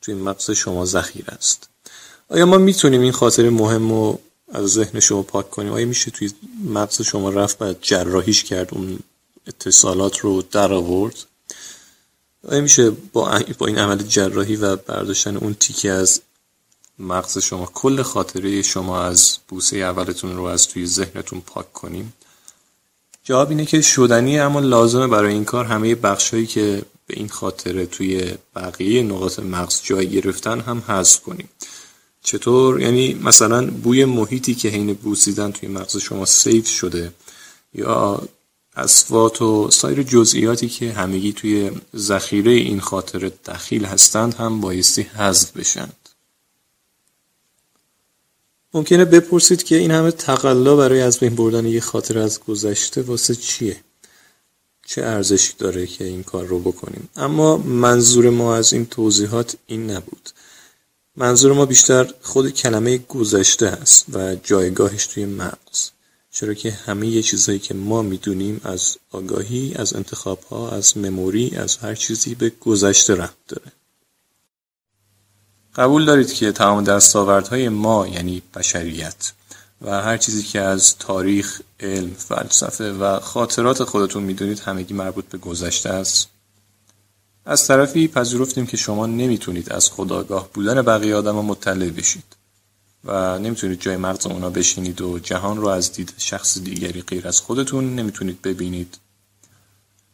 توی 0.00 0.14
مغز 0.14 0.50
شما 0.50 0.86
ذخیره 0.86 1.32
است. 1.34 1.68
آیا 2.28 2.46
ما 2.46 2.58
می‌تونیم 2.58 3.00
این 3.00 3.12
خاطره 3.12 3.50
مهم 3.50 3.90
رو 3.90 4.20
از 4.52 4.66
ذهن 4.66 5.00
شما 5.00 5.22
پاک 5.22 5.50
کنیم؟ 5.50 5.72
آیا 5.72 5.86
میشه 5.86 6.10
توی 6.10 6.32
مغز 6.64 7.02
شما 7.02 7.30
رفت 7.30 7.62
و 7.62 7.74
جراحیش 7.82 8.44
کرد 8.44 8.74
اون 8.74 8.98
اتصالات 9.46 10.18
رو 10.18 10.42
در 10.42 10.72
آورد 10.72 11.14
آیا 12.48 12.60
میشه 12.60 12.90
با 12.90 13.40
این 13.60 13.78
عمل 13.78 14.02
جراحی 14.02 14.56
و 14.56 14.76
برداشتن 14.76 15.36
اون 15.36 15.54
تیکه 15.54 15.90
از 15.90 16.20
مغز 16.98 17.38
شما. 17.38 17.70
کل 17.74 18.02
خاطره 18.02 18.62
شما 18.62 19.02
از 19.02 19.38
بوسه 19.48 19.76
اولتون 19.76 20.36
رو 20.36 20.42
از 20.42 20.68
توی 20.68 20.86
ذهنتون 20.86 21.40
پاک 21.40 21.72
کنیم. 21.72 22.12
جواب 23.24 23.50
اینه 23.50 23.64
که 23.64 23.80
شدنی 23.80 24.38
اما 24.38 24.60
لازمه 24.60 25.06
برای 25.06 25.34
این 25.34 25.44
کار. 25.44 25.64
همه 25.64 25.94
بخشهایی 25.94 26.46
که 26.46 26.82
به 27.06 27.14
این 27.16 27.28
خاطره 27.28 27.86
توی 27.86 28.34
بقیه 28.56 29.02
نقاط 29.02 29.38
مغز 29.38 29.80
جای 29.82 30.08
گرفتن 30.08 30.60
هم 30.60 30.82
حذف 30.88 31.20
کنیم. 31.20 31.48
چطور؟ 32.22 32.80
یعنی 32.80 33.14
مثلا 33.14 33.66
بوی 33.66 34.04
محیطی 34.04 34.54
که 34.54 34.68
حین 34.68 34.92
بوسیدن 34.92 35.52
توی 35.52 35.68
مغز 35.68 35.96
شما 35.96 36.24
سیف 36.24 36.68
شده 36.68 37.12
یا 37.74 38.22
اسوات 38.76 39.42
و 39.42 39.70
سایر 39.70 40.02
جزئیاتی 40.02 40.68
که 40.68 40.92
همگی 40.92 41.32
توی 41.32 41.70
ذخیره 41.96 42.52
این 42.52 42.80
خاطره 42.80 43.32
دخیل 43.46 43.84
هستند 43.84 44.34
هم 44.34 44.60
بایستی 44.60 45.02
حذف 45.02 45.56
بشن 45.56 45.88
ممکنه 48.74 49.04
بپرسید 49.04 49.62
که 49.62 49.76
این 49.76 49.90
همه 49.90 50.10
تقلا 50.10 50.76
برای 50.76 51.00
از 51.00 51.18
بین 51.18 51.34
بردن 51.34 51.66
یه 51.66 51.80
خاطر 51.80 52.18
از 52.18 52.40
گذشته 52.40 53.02
واسه 53.02 53.34
چیه؟ 53.34 53.80
چه 54.86 55.02
ارزشی 55.02 55.54
داره 55.58 55.86
که 55.86 56.04
این 56.04 56.22
کار 56.22 56.44
رو 56.44 56.58
بکنیم؟ 56.58 57.08
اما 57.16 57.56
منظور 57.56 58.30
ما 58.30 58.56
از 58.56 58.72
این 58.72 58.86
توضیحات 58.86 59.56
این 59.66 59.90
نبود. 59.90 60.30
منظور 61.16 61.52
ما 61.52 61.66
بیشتر 61.66 62.14
خود 62.22 62.50
کلمه 62.50 62.98
گذشته 62.98 63.68
هست 63.68 64.06
و 64.12 64.34
جایگاهش 64.34 65.06
توی 65.06 65.24
مغز. 65.24 65.90
چرا 66.38 66.54
که 66.54 66.70
همه 66.70 67.22
چیزهایی 67.22 67.58
که 67.58 67.74
ما 67.74 68.02
می‌دونیم 68.02 68.60
از 68.64 68.98
آگاهی 69.10 69.74
از 69.74 69.94
انتخاب 69.94 70.42
ها 70.42 70.70
از 70.70 70.98
مموری 70.98 71.56
از 71.56 71.76
هر 71.76 71.94
چیزی 71.94 72.34
به 72.34 72.50
گذشته 72.50 73.14
رفت 73.14 73.36
داره 73.48 73.72
قبول 75.76 76.04
دارید 76.04 76.32
که 76.32 76.52
تمام 76.52 76.84
دستاوردهای 76.84 77.68
ما 77.68 78.06
یعنی 78.06 78.42
بشریت 78.54 79.32
و 79.82 80.02
هر 80.02 80.16
چیزی 80.16 80.42
که 80.42 80.60
از 80.60 80.98
تاریخ، 80.98 81.60
علم، 81.80 82.10
فلسفه 82.10 82.92
و 82.92 83.20
خاطرات 83.20 83.84
خودتون 83.84 84.22
می‌دونید 84.22 84.58
همگی 84.58 84.94
مربوط 84.94 85.24
به 85.24 85.38
گذشته 85.38 85.88
است. 85.90 86.28
از 87.44 87.66
طرفی 87.66 88.08
پذیرفتیم 88.08 88.66
که 88.66 88.76
شما 88.76 89.06
نمی‌تونید 89.06 89.72
از 89.72 89.90
خداگاه 89.90 90.48
بودن 90.54 90.82
بقیه 90.82 91.16
آدم 91.16 91.34
مطلع 91.34 91.90
بشید 91.90 92.45
و 93.06 93.38
نمی‌تونید 93.38 93.80
جای 93.80 93.96
مغز 93.96 94.26
اونا 94.26 94.50
بشینید 94.50 95.00
و 95.00 95.18
جهان 95.18 95.56
رو 95.56 95.68
از 95.68 95.92
دید 95.92 96.12
شخص 96.18 96.58
دیگری 96.58 97.02
غیر 97.02 97.28
از 97.28 97.40
خودتون 97.40 97.94
نمی‌تونید 97.94 98.42
ببینید. 98.42 98.98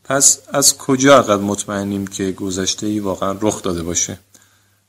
پس 0.05 0.39
از 0.53 0.77
کجا 0.77 1.19
عقد 1.19 1.41
مطمئنیم 1.41 2.07
که 2.07 2.33
گذشته 2.33 2.87
ای 2.87 3.01
واقعا 3.01 3.39
رخ 3.41 3.63
داده 3.63 3.83
باشه؟ 3.83 4.19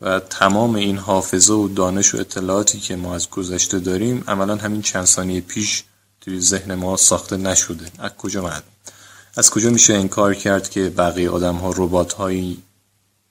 و 0.01 0.19
تمام 0.19 0.75
این 0.75 0.97
حافظه 0.97 1.53
و 1.53 1.67
دانش 1.67 2.15
و 2.15 2.17
اطلاعاتی 2.17 2.79
که 2.79 2.95
ما 2.95 3.15
از 3.15 3.29
گذشته 3.29 3.79
داریم 3.79 4.23
عملا 4.27 4.55
همین 4.55 4.81
چند 4.81 5.05
ثانیه 5.05 5.41
پیش 5.41 5.83
توی 6.21 6.39
ذهن 6.39 6.75
ما 6.75 6.97
ساخته 6.97 7.37
نشده 7.37 7.91
از 7.99 8.11
کجا 8.11 8.41
معلوم 8.41 8.63
از 9.37 9.49
کجا 9.49 9.69
میشه 9.69 9.93
انکار 9.93 10.33
کرد 10.33 10.69
که 10.69 10.89
بقیه 10.89 11.29
آدم 11.29 11.55
ها 11.55 11.73
ربات 11.77 12.13
هایی 12.13 12.63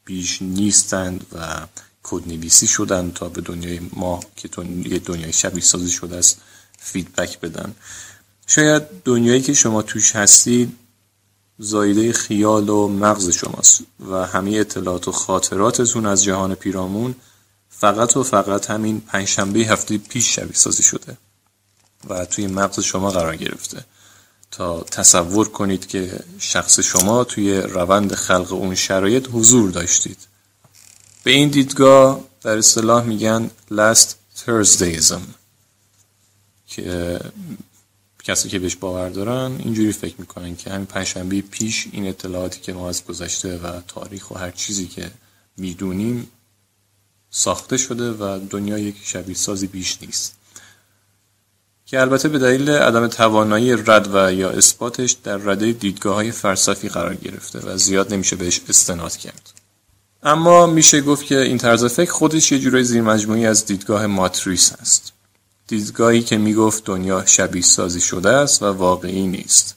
بیش 0.05 0.43
نیستند 0.43 1.27
و 1.33 1.67
کدنویسی 2.03 2.67
شدن 2.67 3.11
تا 3.11 3.29
به 3.29 3.41
دنیای 3.41 3.81
ما 3.93 4.21
که 4.37 4.49
یه 4.85 4.99
دنیای 4.99 5.33
شبیه 5.33 5.65
سازی 5.65 5.91
شده 5.91 6.17
است 6.17 6.41
فیدبک 6.79 7.41
بدن. 7.41 7.75
شاید 8.47 8.83
دنیایی 9.05 9.41
که 9.41 9.55
شما 9.55 9.83
توش 9.83 10.17
هستید 10.17 10.77
زایده 11.59 12.13
خیال 12.13 12.69
و 12.69 12.89
مغز 12.89 13.31
شماست 13.31 13.83
و 14.11 14.27
همه 14.27 14.51
اطلاعات 14.51 15.09
و 15.09 15.13
خاطراتتون 15.13 16.07
از 16.07 16.25
جهان 16.25 16.55
پیرامون 16.55 17.15
فقط 17.71 18.17
و 18.17 18.23
فقط 18.23 18.71
همین 18.71 19.01
پنجشنبه 19.01 19.61
هفته 19.61 19.99
پیش 19.99 20.35
شبیه 20.35 20.57
سازی 20.57 20.83
شده 20.83 21.17
و 22.09 22.25
توی 22.25 22.47
مغز 22.47 22.81
شما 22.81 23.11
قرار 23.11 23.37
گرفته. 23.37 23.85
تا 24.51 24.81
تصور 24.81 25.49
کنید 25.49 25.87
که 25.87 26.21
شخص 26.39 26.81
شما 26.81 27.25
توی 27.25 27.61
روند 27.61 28.15
خلق 28.15 28.53
اون 28.53 28.75
شرایط 28.75 29.29
حضور 29.33 29.71
داشتید. 29.71 30.19
به 31.25 31.31
این 31.31 31.49
دیدگاه 31.49 32.25
در 32.43 32.59
اصطلاح 32.59 33.05
میگن 33.05 33.51
last 33.71 34.09
Thursdayism 34.39 35.21
که 36.67 37.21
کسی 38.25 38.49
که 38.49 38.59
بهش 38.59 38.77
باور 38.77 39.09
دارن 39.09 39.57
اینجوری 39.59 39.93
فکر 39.93 40.15
می‌کنن 40.19 40.57
که 40.57 40.71
همین 40.71 40.87
پنجشنبه 40.87 41.41
پیش 41.41 41.89
این 41.93 42.09
اطلاعاتی 42.09 42.61
که 42.61 42.73
ما 42.73 42.89
از 42.89 43.05
گذشته 43.05 43.59
و 43.59 43.81
تاریخ 43.89 44.31
و 44.31 44.39
هر 44.39 44.51
چیزی 44.51 44.87
که 44.87 45.11
می‌دونیم 45.57 46.29
ساخته 47.31 47.77
شده 47.77 48.11
و 48.11 48.39
دنیا 48.51 48.79
یک 48.79 48.97
شبیه 49.03 49.35
سازی 49.35 49.67
بیش 49.67 49.99
نیست. 50.03 50.35
که 51.87 52.01
البته 52.01 52.29
به 52.29 52.39
دلیل 52.39 52.71
عدم 52.71 53.07
توانایی 53.09 53.73
رد 53.73 54.15
و 54.15 54.33
یا 54.33 54.51
اثباتش 54.51 55.13
در 55.13 55.37
رده 55.37 55.73
دیدگاه 55.73 56.15
های 56.15 56.33
فلسفی 56.33 56.89
قرار 56.89 57.15
گرفته 57.15 57.59
و 57.59 57.77
زیاد 57.77 58.15
نمیشه 58.15 58.37
بهش 58.37 58.61
استناد 58.69 59.17
کرد. 59.17 59.52
اما 60.23 60.67
میشه 60.67 61.01
گفت 61.01 61.27
که 61.27 61.41
این 61.41 61.59
طرز 61.59 61.85
فکر 61.85 62.13
خودش 62.13 62.53
یه 62.53 62.59
جورای 62.59 62.85
زیر 62.85 63.03
مجموعی 63.03 63.47
از 63.47 63.67
دیدگاه 63.67 64.07
ماتریس 64.07 64.73
هست 64.81 65.13
دیدگاهی 65.67 66.23
که 66.23 66.39
می‌گفت 66.39 66.85
دنیا 66.85 67.27
شبیه 67.27 67.63
سازی 67.63 68.01
شده 68.01 68.29
است 68.29 68.63
و 68.63 68.67
واقعی 68.67 69.27
نیست. 69.27 69.77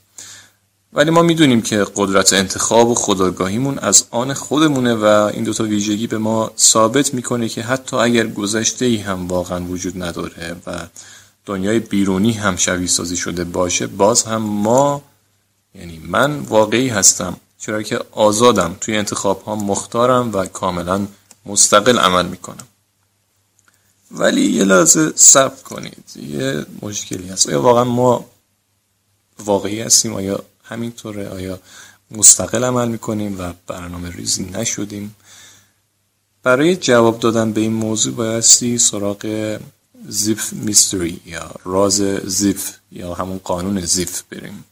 ولی 0.94 1.12
ما 1.12 1.22
می‌دونیم 1.22 1.62
که 1.62 1.86
قدرت 1.96 2.34
انتخاب 2.34 2.90
و 2.90 2.96
خداگاهیمون 2.96 3.80
از 3.80 4.06
آن 4.12 4.34
خودمونه 4.34 4.94
و 4.94 5.06
این 5.34 5.44
دوتا 5.44 5.64
ویژگی 5.64 6.08
به 6.08 6.18
ما 6.18 6.52
ثابت 6.58 7.14
می‌کنه 7.14 7.50
که 7.50 7.62
حتی 7.62 7.98
اگر 7.98 8.28
گذشته 8.28 8.86
ای 8.86 8.98
هم 8.98 9.28
واقعا 9.28 9.64
وجود 9.64 10.04
نداره 10.04 10.56
و 10.68 10.88
دنیای 11.46 11.80
بیرونی 11.80 12.32
هم 12.32 12.56
شبیه 12.56 12.88
سازی 12.88 13.18
شده 13.18 13.44
باشه 13.44 13.88
باز 13.88 14.24
هم 14.24 14.42
ما 14.42 15.02
یعنی 15.76 16.02
من 16.08 16.40
واقعی 16.40 16.88
هستم. 16.88 17.38
چرا 17.66 17.84
که 17.84 18.00
آزادم. 18.12 18.78
توی 18.82 18.98
انتخاب 18.98 19.44
ها 19.44 19.56
مختارم 19.56 20.34
و 20.34 20.46
کاملا 20.46 21.08
مستقل 21.46 22.00
عمل 22.00 22.26
می‌کنم. 22.26 22.68
ولی 24.12 24.42
یه 24.42 24.64
لحظه 24.64 25.12
صبر 25.16 25.64
کنید. 25.64 26.04
یه 26.16 26.66
مشکلی 26.82 27.30
هست. 27.30 27.50
آیا 27.50 27.62
واقعا 27.62 27.84
ما 27.84 28.26
واقعی 29.40 29.82
هستیم؟ 29.82 30.14
آیا 30.14 30.44
همینطوره؟ 30.64 31.30
آیا 31.30 31.60
مستقل 32.12 32.64
عمل 32.64 32.88
می‌کنیم 32.88 33.40
و 33.40 33.54
برنامه 33.68 34.10
ریزی 34.10 34.44
نشدیم؟ 34.44 35.16
برای 36.44 36.76
جواب 36.76 37.20
دادن 37.20 37.52
به 37.52 37.62
این 37.62 37.74
موضوع 37.74 38.14
بایستی 38.14 38.78
سراغ 38.78 39.60
زیف 40.08 40.54
میستری 40.54 41.22
یا 41.26 41.52
راز 41.64 42.02
زیف 42.26 42.72
یا 42.92 43.14
همون 43.14 43.38
قانون 43.44 43.86
زیف 43.86 44.22
بریم. 44.30 44.66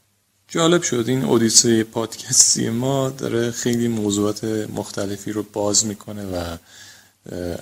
جالب 0.54 0.82
شد. 0.82 1.04
این 1.08 1.24
اودیسه 1.24 1.84
پادکستی 1.84 2.68
ما 2.68 3.10
داره 3.10 3.50
خیلی 3.50 3.88
موضوعات 3.88 4.44
مختلفی 4.44 5.32
رو 5.32 5.42
باز 5.52 5.86
می‌کنه 5.86 6.24
و 6.24 6.56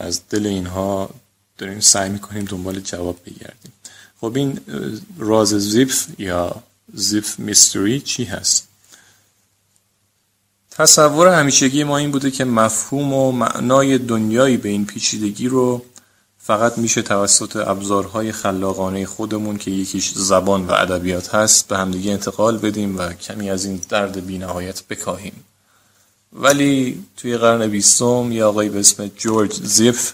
از 0.00 0.20
دل 0.30 0.46
اینها 0.46 1.10
داریم 1.58 1.80
سعی 1.80 2.10
می‌کنیم 2.10 2.44
دنبال 2.44 2.80
جواب 2.80 3.18
بگردیم. 3.26 3.72
خب 4.20 4.32
این 4.36 4.60
راز 5.18 5.48
زیف 5.48 6.06
یا 6.18 6.62
زیف 6.94 7.38
میستری 7.38 8.00
چی 8.00 8.24
هست؟ 8.24 8.68
تصور 10.70 11.28
همیشگی 11.28 11.84
ما 11.84 11.98
این 11.98 12.10
بوده 12.10 12.30
که 12.30 12.44
مفهوم 12.44 13.12
و 13.12 13.32
معنای 13.32 13.98
دنیایی 13.98 14.56
به 14.56 14.68
این 14.68 14.86
پیچیدگی 14.86 15.48
رو 15.48 15.84
فقط 16.44 16.78
میشه 16.78 17.02
توسط 17.02 17.56
ابزارهای 17.56 18.32
خلاقانه 18.32 19.06
خودمون 19.06 19.56
که 19.56 19.70
یکیش 19.70 20.12
زبان 20.14 20.66
و 20.66 20.72
ادبیات 20.72 21.34
هست 21.34 21.68
به 21.68 21.78
همدیگه 21.78 22.12
انتقال 22.12 22.58
بدیم 22.58 22.98
و 22.98 23.12
کمی 23.12 23.50
از 23.50 23.64
این 23.64 23.80
درد 23.88 24.26
بینهایت 24.26 24.82
بکاهیم. 24.90 25.44
ولی 26.32 27.04
توی 27.16 27.36
قرن 27.36 27.66
بیستم 27.66 28.32
یه 28.32 28.44
آقایی 28.44 28.68
به 28.68 28.80
اسم 28.80 29.10
جورج 29.16 29.52
زیف 29.52 30.12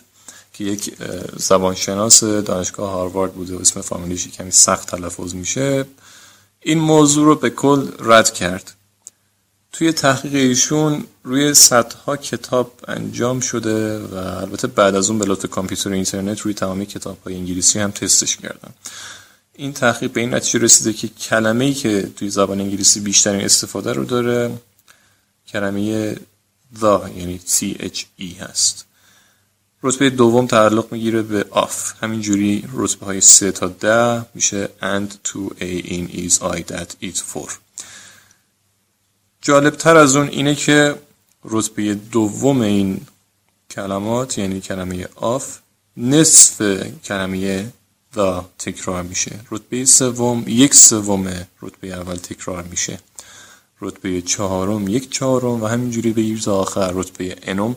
که 0.52 0.64
یک 0.64 0.96
زبانشناس 1.36 2.24
دانشگاه 2.24 2.90
هاروارد 2.90 3.32
بوده 3.32 3.56
و 3.56 3.60
اسم 3.60 3.80
فامیلیش 3.80 4.28
کمی 4.28 4.50
سخت 4.50 4.90
تلفظ 4.90 5.34
میشه 5.34 5.84
این 6.60 6.78
موضوع 6.78 7.24
رو 7.24 7.34
به 7.34 7.50
کل 7.50 7.88
رد 8.00 8.30
کرد. 8.30 8.74
توی 9.72 9.92
تحقیق 9.92 10.34
ایشون 10.34 11.04
روی 11.22 11.54
صدها 11.54 12.16
کتاب 12.16 12.72
انجام 12.88 13.40
شده 13.40 13.98
و 13.98 14.14
البته 14.14 14.66
بعد 14.66 14.94
از 14.94 15.10
اون 15.10 15.18
به 15.18 15.24
لطف 15.24 15.50
کامپیوتر 15.50 15.92
اینترنت 15.92 16.40
روی 16.40 16.54
تمامی 16.54 16.86
کتاب 16.86 17.18
های 17.24 17.34
انگلیسی 17.34 17.78
هم 17.78 17.90
تستش 17.90 18.36
کردن. 18.36 18.74
این 19.54 19.72
تحقیق 19.72 20.12
به 20.12 20.20
این 20.20 20.34
نتیجه 20.34 20.58
رسیده 20.58 20.92
که 20.92 21.08
کلمه 21.08 21.64
ای 21.64 21.74
که 21.74 22.10
توی 22.16 22.30
زبان 22.30 22.60
انگلیسی 22.60 23.00
بیشترین 23.00 23.40
استفاده 23.40 23.92
رو 23.92 24.04
داره 24.04 24.58
کلمه 25.48 26.14
the 26.74 27.08
یعنی 27.16 27.40
T-H-E 27.46 28.42
هست. 28.42 28.84
رتبه 29.82 30.10
دوم 30.10 30.46
تعلق 30.46 30.92
می‌گیره 30.92 31.22
به 31.22 31.46
of 31.50 31.92
همینجوری 32.02 32.68
رتبه 32.72 33.06
های 33.06 33.20
سه 33.20 33.52
تا 33.52 33.66
ده 33.66 34.26
میشه 34.34 34.68
and 34.80 35.28
to 35.28 35.38
a 35.60 35.82
in 35.86 36.08
is 36.10 36.42
I 36.42 36.62
that 36.62 36.94
it 37.02 37.16
for. 37.16 37.67
جالب 39.42 39.76
تر 39.76 39.96
از 39.96 40.16
اون 40.16 40.28
اینه 40.28 40.54
که 40.54 40.94
رتبه 41.44 41.94
دوم 41.94 42.60
این 42.60 43.00
کلمات 43.70 44.38
یعنی 44.38 44.60
کلمه 44.60 45.08
of 45.16 45.58
نصف 45.96 46.82
کلمه 47.04 47.72
the 48.14 48.44
تکرار 48.58 49.02
میشه. 49.02 49.40
رتبه 49.50 49.84
سوم 49.84 50.44
یک 50.46 50.74
سوم 50.74 51.46
رتبه 51.62 51.88
اول 51.88 52.16
تکرار 52.16 52.62
میشه. 52.62 52.98
رتبه 53.80 54.22
چهارم 54.22 54.88
یک 54.88 55.10
چهارم 55.10 55.62
و 55.62 55.66
همینجوری 55.66 56.12
به 56.12 56.40
تا 56.40 56.60
آخر 56.60 56.90
رتبه 56.94 57.36
انم 57.42 57.76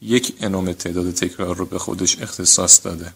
یک 0.00 0.34
انوم 0.40 0.72
تعداد 0.72 1.10
تکرار 1.10 1.56
رو 1.56 1.66
به 1.66 1.78
خودش 1.78 2.22
اختصاص 2.22 2.86
داده. 2.86 3.12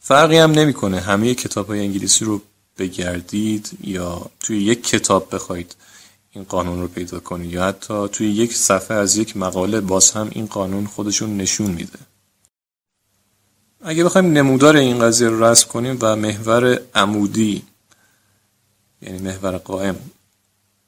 فرقی 0.00 0.38
هم 0.38 0.50
نمی‌کنه. 0.50 1.00
همه 1.00 1.34
کتاب 1.34 1.66
های 1.66 1.80
انگلیسی 1.80 2.24
رو 2.24 2.42
بگردید 2.78 3.70
یا 3.80 4.30
توی 4.40 4.62
یک 4.62 4.86
کتاب 4.86 5.34
بخواید 5.34 5.76
این 6.34 6.44
قانون 6.44 6.80
رو 6.80 6.88
پیدا 6.88 7.20
کنید 7.20 7.52
یا 7.52 7.64
حتی 7.64 8.08
توی 8.08 8.30
یک 8.30 8.54
صفحه 8.56 8.96
از 8.96 9.16
یک 9.16 9.36
مقاله 9.36 9.80
باز 9.80 10.10
هم 10.10 10.30
این 10.32 10.46
قانون 10.46 10.86
خودشون 10.86 11.36
نشون 11.36 11.70
میده. 11.70 11.98
اگه 13.80 14.04
بخوایم 14.04 14.32
نمودار 14.32 14.76
این 14.76 14.98
قضیه 14.98 15.28
رو 15.28 15.44
رسم 15.44 15.68
کنیم 15.68 15.98
و 16.00 16.16
محور 16.16 16.80
عمودی 16.94 17.62
یعنی 19.02 19.18
محور 19.18 19.56
قائم 19.56 19.96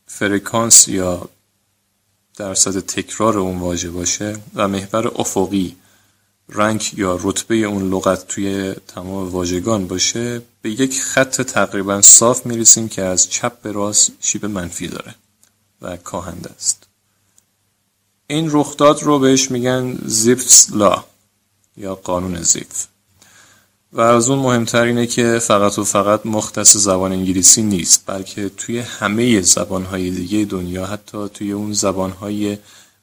فرکانس 0.07 0.89
یا 0.89 1.29
درصد 2.37 2.81
تکرار 2.81 3.39
اون 3.39 3.59
واژه 3.59 3.91
باشه 3.91 4.37
و 4.55 4.69
محور 4.69 5.21
افقی 5.21 5.77
رنگ 6.49 6.91
یا 6.97 7.19
رتبه 7.23 7.55
اون 7.55 7.91
لغت 7.91 8.29
توی 8.29 8.75
تمام 8.89 9.29
واژگان 9.29 9.87
باشه 9.87 10.43
به 10.63 10.71
یک 10.71 11.03
خط 11.03 11.43
تقریبا 11.43 12.03
صاف 12.03 12.47
می‌رسیم 12.47 12.89
که 12.89 13.03
از 13.03 13.31
چپ 13.31 13.61
به 13.61 13.73
راست 13.73 14.13
شیب 14.21 14.47
منفی 14.47 14.89
داره. 14.89 15.15
و 15.83 15.97
کاهنده 15.97 16.51
است. 16.51 16.87
این 18.27 18.49
رخداد 18.53 19.03
رو 19.03 19.19
بهش 19.19 19.51
میگن 19.51 19.99
زیفس 20.05 20.73
لا 20.73 21.05
یا 21.77 21.95
قانون 21.95 22.43
زیف 22.43 22.87
و 23.93 24.01
از 24.01 24.31
اون 24.31 24.39
مهمتر 24.39 24.83
اینه 24.83 25.07
که 25.07 25.39
فقط 25.39 25.79
و 25.79 25.85
فقط 25.85 26.27
مختص 26.27 26.77
زبان 26.77 27.13
انگلیسی 27.13 27.63
نیست 27.63 28.03
بلکه 28.07 28.49
توی 28.49 28.79
همه 28.79 29.41
زبانهای 29.41 30.11
دیگه 30.11 30.45
دنیا 30.45 30.87
حتی 30.87 31.29
توی 31.29 31.53
اون 31.53 31.73
زبانهای 31.73 32.59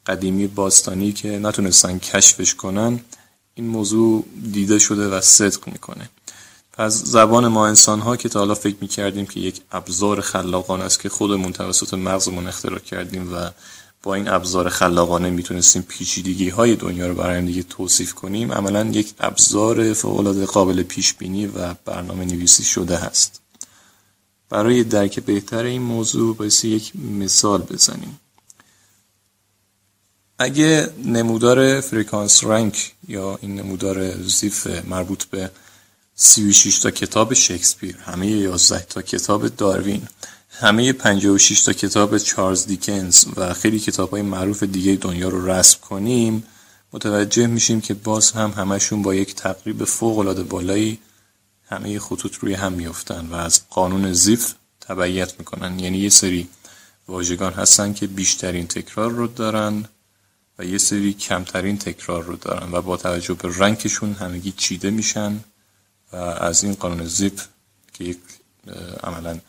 قدیمی 0.06 0.48
باستانی 0.48 1.12
که 1.12 1.40
نتونستن 1.40 2.00
کشفش 2.00 2.56
کنن 2.56 3.00
این 3.56 3.68
موضوع 3.68 4.26
دیده 4.52 4.80
شده 4.80 5.08
و 5.08 5.22
صدق 5.22 5.68
می‌کنه. 5.68 6.10
پس 6.74 6.94
زبان 6.94 7.48
ما 7.48 7.68
انسان 7.68 8.00
ها 8.00 8.18
که 8.18 8.30
تا 8.30 8.40
حالا 8.40 8.56
فکر 8.56 8.76
می‌کردیم 8.82 9.26
که 9.26 9.40
یک 9.40 9.62
ابزار 9.72 10.22
خلاقانه 10.22 10.84
است 10.84 11.00
که 11.00 11.10
خودمون 11.10 11.54
توسط 11.54 11.94
مغزمون 11.94 12.48
اختراع 12.48 12.80
کردیم 12.80 13.34
و 13.34 13.52
با 14.04 14.16
این 14.16 14.28
ابزار 14.28 14.70
خلاقانه 14.70 15.30
می‌تونستیم 15.30 15.82
پیچیدگی 15.82 16.50
های 16.50 16.76
دنیا 16.76 17.08
رو 17.08 17.14
برای 17.14 17.42
دیگه 17.42 17.64
توصیف 17.64 18.14
کنیم 18.14 18.52
عملا 18.52 18.86
یک 18.86 19.14
ابزار 19.20 19.94
فوق 19.94 20.44
قابل 20.46 20.84
پیش 20.84 21.14
بینی 21.14 21.48
و 21.48 21.74
برنامه 21.86 22.26
نویسی 22.26 22.64
شده 22.64 22.98
هست. 22.98 23.42
برای 24.50 24.84
درک 24.84 25.20
بهتر 25.20 25.64
این 25.64 25.82
موضوع 25.82 26.36
باید 26.36 26.66
یک 26.66 26.96
مثال 26.96 27.62
بزنیم. 27.62 28.20
اگه 30.40 30.90
نمودار 31.06 31.82
فریکانس 31.82 32.44
رنک 32.44 32.94
یا 33.08 33.40
این 33.42 33.56
نمودار 33.56 34.22
زیف 34.22 34.68
مربوط 34.68 35.24
به 35.24 35.52
36 36.26 36.80
تا 36.80 36.92
کتاب 36.92 37.34
شکسپیر 37.34 37.98
همه 37.98 38.28
11 38.28 38.80
تا 38.80 39.02
کتاب 39.02 39.48
داروین 39.48 40.08
همه 40.50 40.94
56 40.94 41.62
تا 41.62 41.74
کتاب 41.74 42.18
چارلز 42.18 42.66
دیکنز 42.66 43.26
و 43.36 43.54
خیلی 43.54 43.80
کتاب 43.80 44.12
های 44.12 44.22
معروف 44.22 44.64
دیگه 44.64 44.96
دنیا 44.96 45.30
رو 45.30 45.50
رسم 45.50 45.80
کنیم 45.80 46.44
متوجه 46.94 47.48
میشیم 47.48 47.82
که 47.82 47.94
باز 47.94 48.32
هم 48.32 48.52
همشون 48.52 49.02
با 49.02 49.16
یک 49.16 49.36
تقریب 49.36 49.84
فوق 49.84 50.20
العاده 50.20 50.44
بالایی 50.44 51.00
همه 51.66 52.00
خطوط 52.00 52.36
روی 52.36 52.54
هم 52.54 52.74
میفتن 52.74 53.28
و 53.32 53.36
از 53.36 53.62
قانون 53.70 54.14
زیف 54.14 54.54
تبعیت 54.82 55.40
می‌کنن. 55.40 55.80
یعنی 55.80 55.98
یه 55.98 56.10
سری 56.10 56.48
واژگان 57.08 57.54
هستن 57.54 57.94
که 57.94 58.08
بیشترین 58.08 58.68
تکرار 58.68 59.12
رو 59.12 59.28
دارن 59.28 59.86
و 60.60 60.66
یه 60.66 60.78
سری 60.78 61.14
کمترین 61.14 61.78
تکرار 61.78 62.24
رو 62.24 62.36
دارن 62.36 62.72
و 62.72 62.82
با 62.82 62.98
توجه 62.98 63.34
به 63.34 63.50
رنگشون 63.58 64.14
همگی 64.14 64.54
چیده 64.58 64.90
میشن. 64.90 65.40
و 66.14 66.16
از 66.16 66.64
این 66.64 66.74
قانون 66.74 67.06
زیپ 67.06 67.42
که 67.94 68.04
یک 68.04 68.20
عملا 69.04 69.40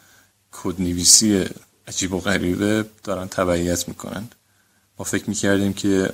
کدنویسی 0.52 1.44
عجیب 1.88 2.14
و 2.14 2.20
غریبه 2.20 2.84
دارن 3.04 3.28
تبعیت 3.28 3.88
می‌کنن. 3.88 4.28
ما 4.98 5.04
فکر 5.04 5.24
می‌کردیم 5.28 5.72
که 5.72 6.12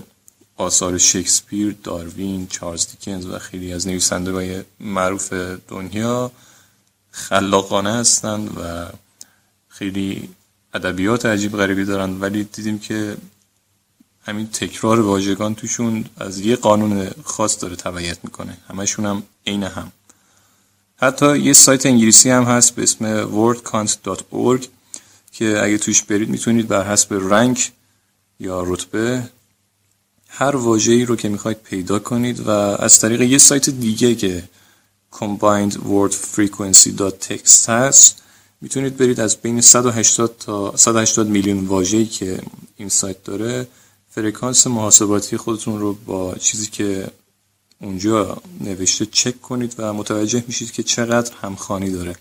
آثار 0.57 0.99
شکسپیر، 0.99 1.77
داروین، 1.83 2.47
چارلز 2.47 2.87
دیکنز 2.87 3.27
و 3.27 3.39
خیلی 3.39 3.73
از 3.73 3.87
نویسنده 3.87 4.33
های 4.33 4.63
معروف 4.81 5.33
دنیا 5.69 6.33
خلاقانه 7.11 7.93
هستند 7.93 8.59
و 8.59 8.87
خیلی 9.69 10.29
ادبیات 10.75 11.27
عجیب 11.27 11.57
غریبی 11.57 11.85
دارن 11.85 12.21
ولی 12.21 12.45
دیدیم 12.45 12.79
که 12.79 13.17
همین 14.23 14.47
تکرار 14.47 15.01
واژگان 15.01 15.55
توشون 15.55 16.05
از 16.17 16.39
یه 16.39 16.57
قانون 16.57 17.11
خاص 17.25 17.63
داره 17.63 17.77
تبعیت 17.77 18.19
می‌کنه. 18.25 18.59
همشون 18.69 19.07
هم 19.07 19.23
عین 19.47 19.63
هم. 19.63 19.93
حتی 21.03 21.39
یه 21.39 21.53
سایت 21.53 21.87
انگلیسی 21.87 22.31
هم 22.31 22.45
هست 22.45 22.75
به 22.75 22.83
اسم 22.83 23.25
wordcount.org 23.25 24.65
که 25.33 25.63
اگه 25.63 25.79
توش 25.79 26.03
برید 26.03 26.29
می‌تونید 26.29 26.69
بر 26.69 26.93
حسب 26.93 27.15
رنگ 27.15 27.71
یا 28.41 28.63
رتبه 28.67 29.23
هر 30.29 30.57
واژه‌ای 30.57 31.05
رو 31.05 31.17
که 31.17 31.29
می‌خواید 31.29 31.63
پیدا 31.63 31.99
کنید 31.99 32.41
و 32.41 32.51
از 32.51 33.01
طریق 33.01 33.21
یه 33.21 33.39
سایت 33.39 33.71
دیگه 33.71 34.15
که 34.15 34.43
combined 35.13 35.73
word 35.73 36.13
frequency.txt 36.37 37.69
هست 37.69 38.23
می‌تونید 38.61 38.97
برید 38.97 39.21
از 39.21 39.37
بین 39.37 39.61
180 39.61 40.37
تا 40.39 40.77
180 40.77 41.27
میلیون 41.27 41.67
واژه‌ای 41.67 42.07
که 42.07 42.41
این 42.77 42.89
سایت 42.89 43.25
داره. 43.25 43.69
فرکانس 44.11 44.67
محاسباتی 44.67 45.37
خودتون 45.37 45.81
رو 45.81 45.95
با 45.95 46.35
چیزی 46.35 46.67
که 46.67 47.11
اونجا 47.81 48.43
نوشته 48.61 49.07
چک 49.07 49.41
کنید 49.41 49.75
و 49.79 49.93
متوجه 49.93 50.45
میشید 50.47 50.73
که 50.73 50.83
چقدر 50.83 51.33
همخانی 51.43 51.91
داره. 51.91 52.17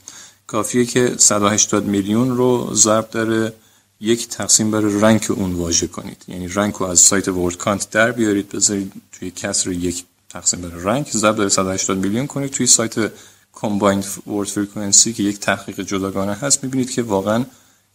کافیه 0.48 0.86
که 0.86 1.16
180 1.18 1.86
میلیون 1.86 2.38
رو 2.38 2.74
ضرب 2.74 3.10
داره 3.10 3.54
یک 4.02 4.28
تقسیم 4.28 4.72
بر 4.72 4.80
رنگ 4.80 5.26
اون 5.30 5.54
واژه 5.54 5.88
کنید. 5.88 6.26
یعنی 6.28 6.48
رنگ 6.48 6.74
رو 6.74 6.86
از 6.86 7.00
سایت 7.00 7.28
ورد 7.28 7.58
کانت 7.58 7.90
در 7.90 8.12
بیارید 8.12 8.50
بذارید 8.50 8.94
توی 9.12 9.32
کسر 9.32 9.72
یک 9.72 10.06
تقسیم 10.30 10.62
بر 10.62 10.70
رنگ 10.70 11.08
ضرب 11.12 11.36
داره 11.36 11.50
180 11.50 11.98
میلیون 11.98 12.28
کنید. 12.28 12.52
توی 12.52 12.68
سایت 12.68 13.12
کامبایند 13.54 14.06
ورد 14.28 14.48
فرکانسی 14.48 15.14
که 15.14 15.24
یک 15.24 15.40
تحقیق 15.40 15.82
جداگانه 15.82 16.34
هست 16.34 16.64
می‌بینید 16.64 16.92
که 16.92 17.02
واقعا 17.02 17.46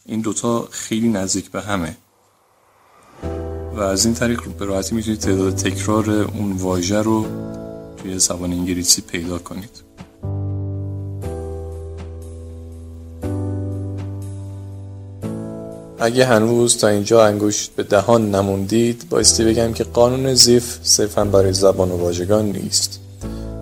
این 0.07 0.21
دوتا 0.21 0.69
خیلی 0.71 1.09
نزدیک 1.09 1.51
به 1.51 1.63
همه. 1.63 1.97
و 3.77 3.81
از 3.81 4.05
این 4.05 4.15
طریق 4.15 4.41
به 4.59 4.65
راحتی 4.65 4.95
می‌تونید 4.95 5.21
تعداد 5.21 5.55
تکرار 5.55 6.11
اون 6.11 6.53
واژه 6.53 7.03
رو 7.03 7.27
توی 7.97 8.19
زبان 8.19 8.53
انگلیسی 8.53 9.03
پیدا 9.03 9.39
کنید. 9.39 9.71
اگه 15.99 16.27
هنوز 16.27 16.77
تا 16.77 16.89
اینجا 16.89 17.25
انگشت 17.25 17.71
به 17.77 17.83
دهان 17.83 18.35
نموندید 18.35 19.07
بایستی 19.11 19.45
بگم 19.45 19.73
که 19.73 19.85
قانون 19.85 20.35
زیف 20.35 20.79
صرفا 20.83 21.25
برای 21.25 21.53
زبان 21.53 21.91
و 21.91 21.97
واژگان 21.97 22.45
نیست 22.45 23.01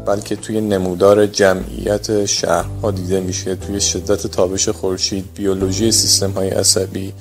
بلکه 0.07 0.37
توی 0.37 0.61
نمودار 0.61 1.27
جمعیت 1.27 2.25
شهرها 2.27 2.91
دیده 2.91 3.21
میشه. 3.21 3.57
توی 3.57 3.81
شدت 3.81 4.27
تابش 4.27 4.69
خورشید 4.69 5.25
بیولوژی 5.35 5.93
سیستم 5.93 6.31
های 6.31 6.49
عصبی 6.49 7.13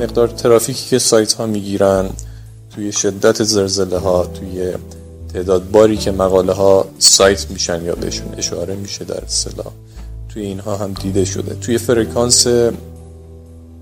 مقدار 0.00 0.28
ترافیکی 0.28 0.88
که 0.90 0.98
سایت 0.98 1.32
ها 1.32 1.46
می‌گیرن 1.46 2.10
توی 2.78 2.92
شدت 2.92 3.42
زلزله 3.42 3.98
ها 3.98 4.26
توی 4.26 4.72
تعداد 5.34 5.70
باری 5.70 5.96
که 5.96 6.10
مقاله 6.10 6.52
ها 6.52 6.86
سایت 6.98 7.50
میشن 7.50 7.84
یا 7.84 7.94
بهشون 7.94 8.34
اشاره 8.36 8.74
میشه 8.74 9.04
در 9.04 9.24
اصطلاح 9.24 9.72
توی 10.28 10.42
اینها 10.42 10.76
هم 10.76 10.92
دیده 10.92 11.24
شده. 11.24 11.54
توی 11.54 11.78
فرکانس 11.78 12.46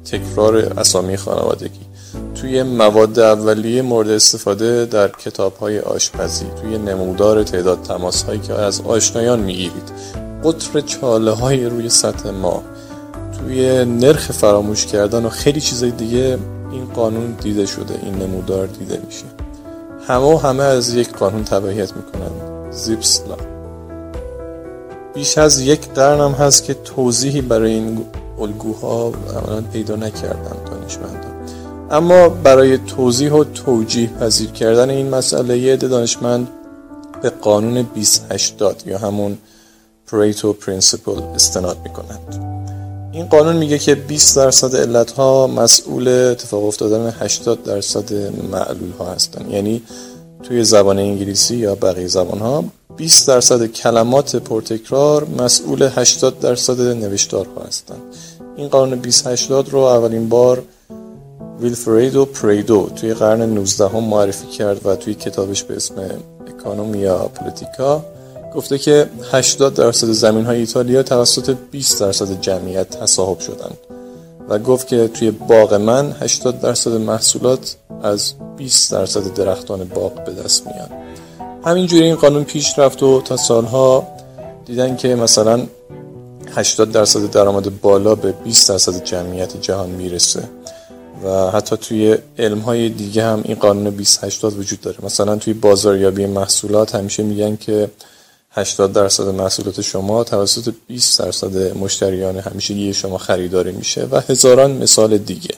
تکرار 0.05 0.57
اسامی 0.57 1.17
خانوادگی 1.17 1.81
توی 2.35 2.63
مواد 2.63 3.19
اولیه 3.19 3.83
مورد 3.83 4.11
استفاده 4.11 4.85
در 4.85 5.09
کتاب 5.09 5.57
های 5.57 5.79
آشپزی 5.79 6.47
توی 6.63 6.79
نمودار 6.79 7.43
تعداد 7.43 7.83
تماس 7.83 8.23
هایی 8.23 8.41
که 8.41 8.55
از 8.55 8.81
آشنایان 8.81 9.41
می‌گیرید 9.41 9.91
قطر 10.45 10.81
چاله 10.81 11.31
های 11.31 11.67
روی 11.67 11.89
سطح 11.89 12.31
ما 12.31 12.63
توی 13.39 13.85
نرخ 13.85 14.33
فراموش 14.33 14.87
کردن 14.87 15.25
و 15.25 15.29
خیلی 15.29 15.61
چیزای 15.61 15.91
دیگه 15.91 16.39
این 16.73 16.85
قانون 16.85 17.37
دیده 17.41 17.67
شده 17.67 18.01
این 18.03 18.15
نمودار 18.15 18.67
دیده 18.67 19.01
میشه. 19.07 19.25
همه 20.09 20.35
و 20.35 20.37
همه 20.37 20.63
از 20.63 20.95
یک 20.95 21.13
قانون 21.13 21.45
تبعیت 21.45 21.93
می‌کنن. 21.97 22.71
زیپس 22.71 23.23
لا 23.29 23.37
بیش 25.15 25.39
از 25.39 25.61
یک 25.61 25.89
قرنم 25.89 26.33
هست 26.33 26.65
که 26.65 26.75
توضیحی 26.75 27.41
برای 27.41 27.73
این 27.73 28.05
الگوها 28.39 29.13
عملا 29.37 29.61
پیدا 29.73 29.97
نکردن 29.97 30.57
دانشمندان. 30.67 31.33
اما 31.91 32.29
برای 32.29 32.79
توضیح 32.79 33.33
و 33.33 33.45
توجیه 33.45 34.09
پذیر 34.09 34.51
کردن 34.51 34.91
این 34.91 35.11
مسئله 35.11 35.59
یه 35.59 35.77
دانشمند 35.77 36.49
به 37.23 37.31
قانون 37.31 37.83
2080 37.83 38.83
یا 38.87 38.99
همون 38.99 39.39
Pareto 40.07 40.53
principle 40.53 41.23
استناد 41.35 41.77
می‌کنند. 41.85 42.57
این 43.17 43.27
قانون 43.27 43.57
میگه 43.57 43.79
که 43.79 43.95
20 43.95 44.37
درصد 44.37 44.77
علت 44.77 45.11
ها 45.11 45.47
مسئول 45.47 46.09
اتفاق 46.09 46.65
افتادن 46.65 47.15
80 47.21 47.63
درصد 47.63 48.13
معلول 48.53 48.93
ها 48.99 49.05
هستن. 49.05 49.51
یعنی 49.51 49.83
توی 50.43 50.65
زبان 50.65 50.99
انگلیسی 50.99 51.57
یا 51.57 51.75
بقیه 51.75 52.07
زبان 52.07 52.39
ها 52.39 52.65
20 52.97 53.29
درصد 53.29 53.67
کلمات 53.67 54.37
پرتکرار 54.37 55.27
مسئول 55.39 55.89
80 55.95 56.41
درصد 56.41 56.81
نوشتارها 56.81 57.63
هستند 57.69 58.03
این 58.57 58.69
قانون 58.69 58.99
2080 58.99 59.69
رو 59.69 59.79
اولین 59.79 60.29
بار 60.29 60.63
ویلفردو 61.61 62.25
پارتو 62.25 62.89
توی 62.97 63.15
قرن 63.15 63.43
19 63.43 63.89
هم 63.89 64.05
معرفی 64.05 64.47
کرد 64.47 64.87
و 64.87 64.97
توی 64.97 65.15
کتابش 65.15 65.63
به 65.63 65.77
اسم 65.77 65.95
اکانومیا 66.49 67.19
پولیتیکا 67.19 68.05
گفته 68.57 68.79
که 68.79 69.09
80 69.33 69.75
درصد 69.75 70.07
زمین 70.07 70.45
های 70.45 70.59
ایتالیا 70.59 71.03
توسط 71.03 71.57
20 71.71 72.01
درصد 72.01 72.41
جمعیت 72.41 72.91
تصاحب 72.91 73.39
شدند 73.39 73.79
و 74.49 74.59
گفت 74.59 74.87
که 74.87 75.09
توی 75.09 75.31
باغ 75.31 75.75
من 75.75 76.13
80 76.21 76.61
درصد 76.61 76.91
محصولات 76.91 77.77
از 78.03 78.33
20 78.57 78.93
درصد 78.93 79.35
درختان 79.35 79.85
باغ 79.85 80.25
به 80.25 80.33
دست 80.33 80.67
میاد 80.67 80.91
همینجوری 81.65 82.05
این 82.05 82.15
قانون 82.15 82.45
پیش 82.45 82.79
رفت 82.79 83.03
و 83.03 83.21
تا 83.21 83.37
سالها 83.37 84.07
دیدن 84.67 84.97
که 84.97 85.15
مثلا 85.15 85.67
80 86.57 86.93
درصد 86.93 87.31
درآمد 87.31 87.81
بالا 87.81 88.15
به 88.15 88.33
20 88.33 88.69
درصد 88.69 89.05
جمعیت 89.05 89.61
جهان 89.61 89.91
می‌رسه 89.91 90.43
و 91.25 91.51
حتی 91.51 91.77
توی 91.77 92.19
علم 92.39 92.59
های 92.59 92.89
دیگه 92.89 93.25
هم 93.25 93.43
این 93.45 93.57
قانون 93.57 93.85
2080 93.85 94.59
وجود 94.59 94.81
داره. 94.81 94.97
مثلا 95.03 95.37
توی 95.37 95.53
بازاریابی 95.55 96.27
محصولات 96.27 96.95
همیشه 96.95 97.23
میگن 97.23 97.57
که 97.57 97.91
80 98.57 98.93
درصد 98.93 99.29
محصولات 99.29 99.81
شما 99.81 100.25
توسط 100.25 100.75
20 100.87 101.19
درصد 101.19 101.77
مشتریان 101.77 102.39
همیشه 102.39 102.93
شما 102.93 103.19
خریداری 103.19 103.73
میشه 103.73 104.09
و 104.11 104.21
هزاران 104.29 104.71
مثال 104.71 105.19
دیگه. 105.19 105.55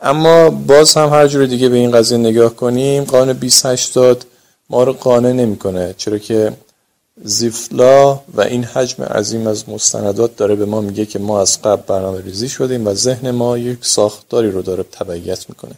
اما 0.00 0.50
باز 0.50 0.94
هم 0.94 1.08
هر 1.08 1.26
جور 1.26 1.46
دیگه 1.46 1.68
به 1.68 1.76
این 1.76 1.90
قضیه 1.90 2.18
نگاه 2.18 2.56
کنیم 2.56 3.04
قانون 3.04 3.32
2080 3.32 4.24
ما 4.70 4.84
رو 4.84 4.92
قانع 4.92 5.32
نمی‌کنه 5.32 5.94
چرا 5.98 6.18
که 6.18 6.52
زیفلا 7.24 8.20
و 8.34 8.40
این 8.40 8.64
حجم 8.64 9.04
عظیم 9.04 9.46
از 9.46 9.68
مستندات 9.68 10.36
داره 10.36 10.54
به 10.54 10.64
ما 10.64 10.80
میگه 10.80 11.06
که 11.06 11.18
ما 11.18 11.40
از 11.40 11.62
قبل 11.62 11.82
برنامه 11.86 12.20
ریزی 12.20 12.48
شدیم 12.48 12.86
و 12.86 12.94
ذهن 12.94 13.30
ما 13.30 13.58
یک 13.58 13.78
ساختاری 13.80 14.50
رو 14.50 14.62
داره 14.62 14.82
تبعیت 14.82 15.48
می‌کنه. 15.48 15.74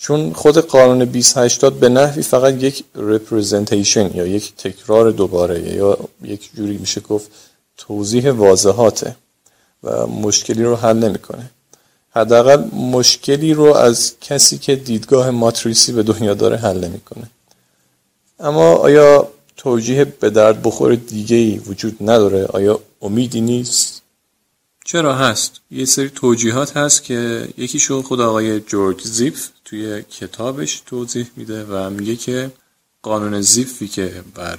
چون 0.00 0.32
خود 0.32 0.58
قانون 0.58 1.04
2080 1.04 1.80
به 1.80 1.88
نحوی 1.88 2.22
فقط 2.22 2.62
یک 2.62 2.84
representation 2.96 4.16
یا 4.16 4.26
یک 4.26 4.56
تکرار 4.56 5.10
دوباره 5.10 5.74
یا 5.74 5.98
یک 6.22 6.50
جوری 6.54 6.78
میشه 6.78 7.00
گفت 7.00 7.30
توضیح 7.76 8.30
واضحاته 8.30 9.16
و 9.82 10.06
مشکلی 10.06 10.62
رو 10.64 10.76
حل 10.76 10.96
نمی‌کنه. 10.96 11.50
حداقل 12.10 12.64
مشکلی 12.76 13.54
رو 13.54 13.74
از 13.74 14.12
کسی 14.20 14.58
که 14.58 14.76
دیدگاه 14.76 15.30
ماتریسی 15.30 15.92
به 15.92 16.02
دنیا 16.02 16.34
داره 16.34 16.56
حل 16.56 16.84
نمی‌کنه. 16.84 17.30
اما 18.40 18.74
آیا 18.74 19.28
توجیه 19.56 20.04
به 20.04 20.30
درد 20.30 20.62
بخور 20.62 20.94
دیگه 20.94 21.36
ای 21.36 21.58
وجود 21.58 21.96
نداره؟ 22.00 22.44
آیا 22.44 22.80
امیدی 23.02 23.40
نیست؟ 23.40 24.02
چرا 24.90 25.14
هست؟ 25.14 25.60
یه 25.70 25.84
سری 25.84 26.08
توجیهات 26.08 26.76
هست 26.76 27.04
که 27.04 27.48
یکیشو 27.58 28.02
خود 28.02 28.20
آقای 28.20 28.60
جورج 28.60 29.02
زیف 29.02 29.48
توی 29.64 30.02
کتابش 30.02 30.82
توضیح 30.86 31.26
میده 31.36 31.64
و 31.64 31.90
میگه 31.90 32.16
که 32.16 32.50
قانون 33.02 33.40
زیفی 33.40 33.88
که 33.88 34.22
بر 34.34 34.58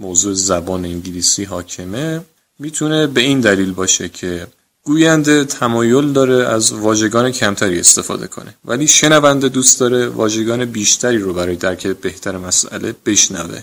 موضوع 0.00 0.34
زبان 0.34 0.84
انگلیسی 0.84 1.44
حاکمه 1.44 2.24
می‌تونه 2.58 3.06
به 3.06 3.20
این 3.20 3.40
دلیل 3.40 3.72
باشه 3.72 4.08
که 4.08 4.46
گوینده 4.82 5.44
تمایل 5.44 6.12
داره 6.12 6.48
از 6.48 6.72
واژگان 6.72 7.30
کمتری 7.30 7.80
استفاده 7.80 8.26
کنه. 8.26 8.54
ولی 8.64 8.86
شنونده 8.88 9.48
دوست 9.48 9.80
داره 9.80 10.08
واژگان 10.08 10.64
بیشتری 10.64 11.18
رو 11.18 11.32
برای 11.32 11.56
درک 11.56 11.86
بهتر 11.86 12.36
مسئله 12.36 12.94
بشنوه. 13.06 13.62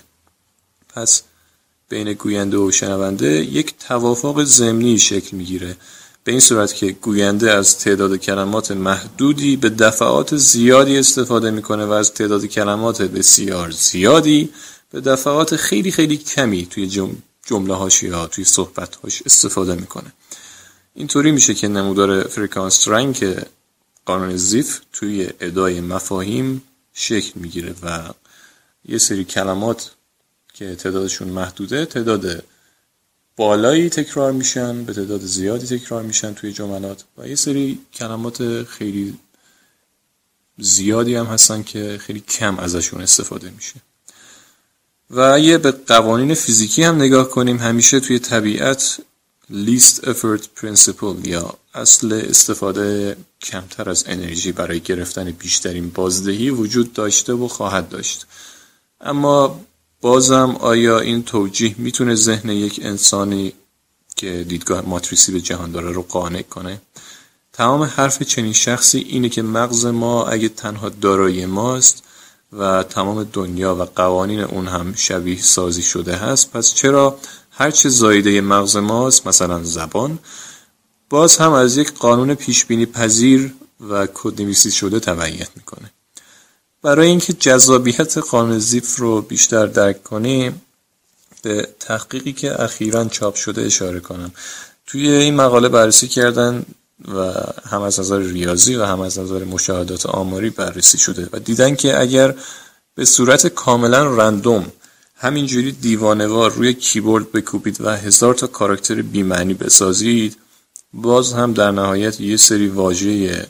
پس 0.90 1.24
بین 1.92 2.14
گوینده 2.14 2.58
و 2.58 2.72
شنونده 2.72 3.46
یک 3.46 3.74
توافق 3.88 4.44
ضمنی 4.44 5.00
شکل 5.00 5.38
می‌گیره. 5.38 5.76
به 6.24 6.32
این 6.32 6.42
صورت 6.42 6.76
که 6.76 6.92
گوینده 6.92 7.52
از 7.52 7.78
تعداد 7.78 8.16
کلمات 8.16 8.72
محدودی 8.72 9.56
به 9.58 9.70
دفعات 9.70 10.38
زیادی 10.38 10.98
استفاده 10.98 11.52
می‌کنه 11.52 11.86
و 11.86 11.92
از 11.92 12.14
تعداد 12.14 12.46
کلمات 12.46 13.02
بسیار 13.02 13.72
زیادی 13.72 14.50
به 14.92 15.02
دفعات 15.02 15.56
خیلی 15.56 15.92
خیلی 15.92 16.18
کمی 16.18 16.66
توی 16.66 17.12
جمله 17.46 17.74
هاش 17.74 18.04
یا 18.04 18.28
توی 18.28 18.44
صحبت 18.44 18.96
هاش 18.96 19.24
استفاده 19.26 19.76
می‌کنه. 19.76 20.14
اینطوری 20.96 21.32
میشه 21.32 21.54
که 21.54 21.68
نمودار 21.68 22.24
فرکانس 22.24 22.88
رنگ 22.88 23.36
قانون 24.06 24.38
زیف 24.38 24.80
توی 24.94 25.30
ادای 25.40 25.82
مفاهیم 25.82 26.64
شکل 26.94 27.32
می‌گیره 27.36 27.76
و 27.84 28.00
یه 28.86 28.98
سری 28.98 29.24
کلمات 29.24 29.92
که 30.62 30.76
تعدادشون 30.76 31.28
محدوده 31.28 31.86
تعداد 31.86 32.44
بالایی 33.36 33.90
تکرار 33.90 34.32
میشن 34.32 34.84
به 34.84 34.94
تعداد 34.94 35.22
زیادی 35.22 35.78
تکرار 35.78 36.04
میشن 36.04 36.34
توی 36.34 36.52
جملات 36.52 37.04
و 37.18 37.28
یه 37.28 37.36
سری 37.36 37.80
کلمات 37.94 38.64
خیلی 38.64 39.18
زیادی 40.58 41.16
هم 41.16 41.26
هستن 41.26 41.64
که 41.64 41.98
خیلی 42.02 42.20
کم 42.20 42.60
ازشون 42.60 43.02
استفاده 43.02 43.50
میشه. 43.50 43.76
و 45.10 45.20
اگه 45.20 45.58
به 45.58 45.72
قوانین 45.72 46.34
فیزیکی 46.34 46.84
هم 46.84 46.96
نگاه 46.96 47.30
کنیم 47.30 47.58
همیشه 47.58 48.00
توی 48.00 48.20
طبیعت 48.20 48.98
least 49.52 49.96
effort 50.04 50.44
principle 50.62 51.28
یا 51.28 51.58
اصل 51.74 52.14
استفاده 52.14 53.18
کمتر 53.42 53.90
از 53.90 54.04
انرژی 54.08 54.52
برای 54.52 54.80
گرفتن 54.80 55.32
بیشترین 55.32 55.90
بازدهی 55.90 56.50
وجود 56.50 56.94
داشته 56.94 57.34
و 57.34 57.48
خواهد 57.48 57.90
داشت. 57.90 58.26
اما 59.02 59.66
بازم 60.02 60.58
آیا 60.60 61.00
این 61.00 61.24
توجیه 61.24 61.76
می‌تونه 61.78 62.16
ذهن 62.16 62.50
یک 62.50 62.80
انسانی 62.84 63.54
که 64.16 64.46
دیدگاه 64.50 64.82
ماتریسی 64.82 65.32
به 65.32 65.42
جهان 65.42 65.72
داره 65.72 65.92
رو 65.92 66.02
قانع 66.02 66.42
کنه؟ 66.42 66.82
تمام 67.54 67.84
حرف 67.84 68.24
چنین 68.24 68.54
شخصی 68.54 69.00
اینه 69.00 69.30
که 69.30 69.42
مغز 69.42 69.86
ما 69.86 70.26
اگه 70.26 70.50
تنها 70.50 70.90
دارایی 70.90 71.46
ماست 71.46 72.04
و 72.54 72.84
تمام 72.84 73.24
دنیا 73.24 73.76
و 73.76 73.84
قوانین 73.84 74.40
اون 74.40 74.68
هم 74.68 74.94
شبیه 74.96 75.42
سازی 75.42 75.82
شده 75.82 76.16
هست 76.16 76.52
پس 76.52 76.74
چرا 76.74 77.20
هرچه 77.52 77.90
زایده 77.90 78.42
مغز 78.42 78.78
ماست 78.78 79.28
مثلا 79.28 79.64
زبان 79.64 80.20
باز 81.10 81.38
هم 81.38 81.52
از 81.52 81.78
یک 81.78 81.94
قانون 81.94 82.36
پیشبینی 82.36 82.86
پذیر 82.86 83.54
و 83.90 84.08
کدنویسی 84.14 84.72
شده 84.72 85.00
تبعیت 85.00 85.50
می‌کنه؟ 85.56 85.92
برای 86.84 87.08
اینکه 87.08 87.34
جذابیت 87.34 88.18
قانون 88.18 88.60
زیف 88.60 88.96
رو 88.96 89.22
بیشتر 89.22 89.66
درک 89.66 90.04
کنیم 90.04 90.62
به 91.42 91.68
تحقیقی 91.80 92.34
که 92.34 92.62
اخیرا 92.62 93.06
چاپ 93.06 93.36
شده 93.36 93.62
اشاره 93.62 94.00
کنم. 94.00 94.32
توی 94.86 95.10
این 95.10 95.36
مقاله 95.36 95.70
بررسی 95.70 96.08
کردن 96.08 96.66
و 97.08 97.34
هم 97.70 97.82
از 97.82 98.00
نظر 98.00 98.20
ریاضی 98.20 98.76
و 98.76 98.86
هم 98.86 99.00
از 99.00 99.20
نظر 99.20 99.44
مشاهدات 99.44 100.06
آماری 100.06 100.50
بررسی 100.50 100.98
شده 100.98 101.30
و 101.34 101.40
دیدن 101.40 101.76
که 101.76 102.00
اگر 102.00 102.36
به 102.96 103.06
صورت 103.06 103.48
کاملا 103.48 104.16
رندوم 104.16 104.72
همینجوری 105.16 105.72
دیوانوار 105.72 106.52
روی 106.52 106.74
کیبورد 106.74 107.32
بکوبید 107.32 107.82
و 107.82 107.98
هزار 107.98 108.34
تا 108.34 108.48
کاراکتر 108.48 109.02
بیمعنی 109.02 109.54
بسازید 109.54 110.38
باز 110.94 111.34
هم 111.34 111.54
در 111.54 111.72
نهایت 111.72 112.22
یه 112.22 112.38
سری 112.38 112.68
واژه 112.68 113.46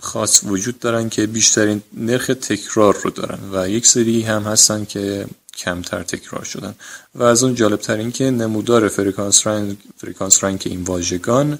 خاص 0.00 0.44
وجود 0.44 0.78
دارن 0.78 1.08
که 1.08 1.26
بیشترین 1.26 1.82
نرخ 1.92 2.26
تکرار 2.26 2.96
رو 3.04 3.10
دارن 3.10 3.38
و 3.52 3.68
یک 3.68 3.86
سری 3.86 4.22
هم 4.22 4.42
هستن 4.42 4.84
که 4.84 5.26
کمتر 5.56 6.02
تکرار 6.02 6.44
شدن. 6.44 6.74
و 7.14 7.22
از 7.22 7.42
اون 7.42 7.54
جالب 7.54 7.80
تر 7.80 7.96
این 7.96 8.12
که 8.12 8.30
نمودار 8.30 8.88
فرکانس 8.88 9.46
رنگ, 9.46 9.76
فرکانس 9.96 10.44
رنگ 10.44 10.62
این 10.66 10.82
واژگان 10.82 11.58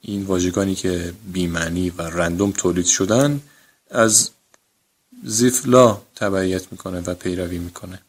این 0.00 0.24
واژگانی 0.24 0.74
که 0.74 1.14
بیمعنی 1.32 1.90
و 1.90 2.02
رندوم 2.02 2.50
تولید 2.50 2.86
شدن 2.86 3.40
از 3.90 4.30
زیفلا 5.24 6.00
تبعیت 6.16 6.72
می‌کنه 6.72 7.00
و 7.00 7.14
پیروی 7.14 7.58
می‌کنه. 7.58 8.02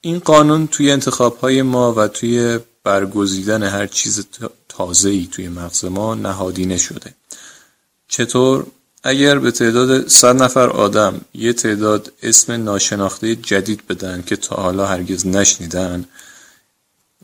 این 0.00 0.18
قانون 0.18 0.66
توی 0.66 0.90
انتخاب 0.90 1.38
های 1.38 1.62
ما 1.62 1.94
و 1.94 2.08
توی 2.08 2.58
برگزیدن 2.84 3.62
هر 3.62 3.86
چیز 3.86 4.26
تازه‌ای 4.68 5.28
توی 5.32 5.48
مغز 5.48 5.84
ما 5.84 6.14
نهادینه 6.14 6.76
شده. 6.76 7.14
چطور؟ 8.08 8.66
اگر 9.02 9.38
به 9.38 9.50
تعداد 9.50 10.08
100 10.08 10.42
نفر 10.42 10.68
آدم 10.68 11.20
یه 11.34 11.52
تعداد 11.52 12.12
اسم 12.22 12.52
ناشناخته 12.52 13.36
جدید 13.36 13.86
بدن 13.86 14.22
که 14.26 14.36
تا 14.36 14.56
حالا 14.56 14.86
هرگز 14.86 15.26
نشنیدن 15.26 16.04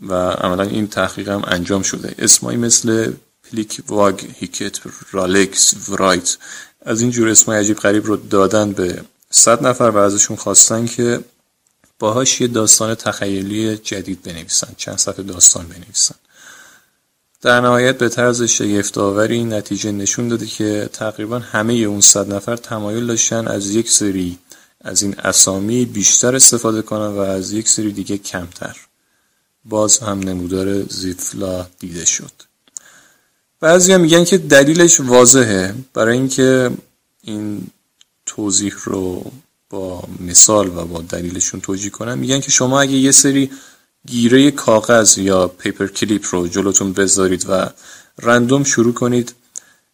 و 0.02 0.14
عملا 0.14 0.62
این 0.62 0.88
تحقیق 0.88 1.28
هم 1.28 1.42
انجام 1.46 1.82
شده. 1.82 2.14
اسمایی 2.18 2.58
مثل 2.58 3.12
پلیک 3.50 3.80
واگ 3.88 4.24
هیکت 4.34 4.80
رالکس 5.12 5.74
ورایت 5.88 6.36
از 6.82 7.00
این 7.00 7.10
جور 7.10 7.28
اسمای 7.28 7.58
عجیب 7.58 7.78
غریب 7.78 8.06
رو 8.06 8.16
دادن 8.16 8.72
به 8.72 9.04
100 9.30 9.66
نفر 9.66 9.84
و 9.84 9.96
ازشون 9.96 10.36
خواستن 10.36 10.86
که 10.86 11.20
باهاش 11.98 12.40
یه 12.40 12.46
داستان 12.46 12.94
تخیلی 12.94 13.76
جدید 13.76 14.22
بنویسن 14.22 14.68
چند 14.76 14.98
صفحه 14.98 15.22
داستان 15.22 15.68
بنویسن. 15.68 16.14
در 17.44 17.60
نهایت 17.60 17.98
به 17.98 18.08
طرز 18.08 18.42
شگفتآوری 18.42 19.44
نتیجه 19.44 19.92
نشون 19.92 20.28
داده 20.28 20.46
که 20.46 20.88
تقریبا 20.92 21.38
همه 21.38 21.72
اون 21.72 22.00
صد 22.00 22.32
نفر 22.32 22.56
تمایل 22.56 23.06
داشتن 23.06 23.48
از 23.48 23.70
یک 23.70 23.90
سری 23.90 24.38
از 24.80 25.02
این 25.02 25.14
اسامی 25.18 25.84
بیشتر 25.84 26.36
استفاده 26.36 26.82
کنن 26.82 27.06
و 27.06 27.18
از 27.18 27.52
یک 27.52 27.68
سری 27.68 27.92
دیگه 27.92 28.18
کمتر. 28.18 28.76
باز 29.64 29.98
هم 29.98 30.18
نمودار 30.18 30.82
زیفلا 30.82 31.66
دیده 31.78 32.04
شد. 32.04 32.32
بعضی 33.60 33.96
میگن 33.96 34.24
که 34.24 34.38
دلیلش 34.38 35.00
واضحه. 35.00 35.74
برای 35.94 36.18
اینکه 36.18 36.70
این 37.22 37.66
توضیح 38.26 38.74
رو 38.84 39.32
با 39.70 40.04
مثال 40.20 40.68
و 40.78 40.84
با 40.84 41.00
دلیلشون 41.00 41.60
توجیه 41.60 41.90
کنن 41.90 42.18
میگن 42.18 42.40
که 42.40 42.50
شما 42.50 42.80
اگه 42.80 42.92
یه 42.92 43.12
سری 43.12 43.50
گیره 44.06 44.50
کاغذ 44.50 45.18
یا 45.18 45.48
پیپر 45.48 45.86
کلیپ 45.86 46.26
رو 46.30 46.48
جلوتون 46.48 46.92
بذارید 46.92 47.46
و 47.48 47.70
رندوم 48.22 48.64
شروع 48.64 48.94
کنید. 48.94 49.34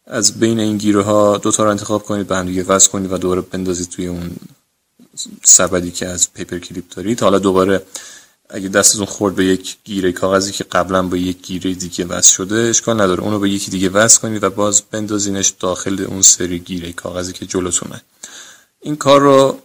از 0.07 0.41
بین 0.41 0.61
این 0.61 0.77
گیره 0.77 1.03
ها 1.03 1.39
دوتا 1.39 1.65
رو 1.65 1.71
انتخاب 1.71 2.03
کنید 2.03 2.27
به 2.27 2.37
هم 2.37 2.47
دیگه 2.47 2.79
کنید 2.79 3.13
و 3.13 3.19
دوباره 3.19 3.41
بندازید 3.41 3.89
توی 3.89 4.07
اون 4.07 4.31
سبدی 5.43 5.91
که 5.91 6.07
از 6.07 6.33
پیپر 6.33 6.59
کلیپ 6.59 6.85
دارید. 6.97 7.21
حالا 7.21 7.39
دوباره 7.39 7.83
اگه 8.49 8.69
دستتون 8.69 9.05
خورد 9.05 9.35
به 9.35 9.45
یک 9.45 9.77
گیره 9.85 10.13
کاغذی 10.13 10.53
که 10.53 10.65
قبلا 10.65 11.03
با 11.03 11.17
یک 11.17 11.43
گیره 11.43 11.75
دیگه 11.75 12.05
وصل 12.05 12.35
شده 12.35 12.55
اشکال 12.55 13.01
نداره. 13.01 13.23
اونو 13.23 13.39
به 13.39 13.51
یکی 13.51 13.71
دیگه 13.71 13.89
وصل 13.89 14.21
کنید 14.21 14.43
و 14.43 14.51
باز 14.51 14.83
بندازینش 14.91 15.49
داخل 15.61 16.05
اون 16.09 16.23
سری 16.23 16.59
گیره 16.59 16.93
کاغذی 16.93 17.33
که 17.33 17.47
جلوتونه. 17.47 18.03
این 18.81 18.97
کار 18.97 19.21
رو 19.21 19.59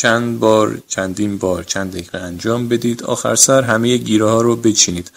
چند 0.00 0.38
بار 0.38 0.82
چندین 0.88 1.38
بار 1.38 1.64
چند 1.64 1.92
دقیقه 1.92 2.18
انجام 2.18 2.68
بدید. 2.68 3.02
آخر 3.02 3.34
سر 3.34 3.62
همه 3.62 3.96
گیره 3.96 4.26
ها 4.26 4.40
رو 4.40 4.56
بچینید. 4.56 5.10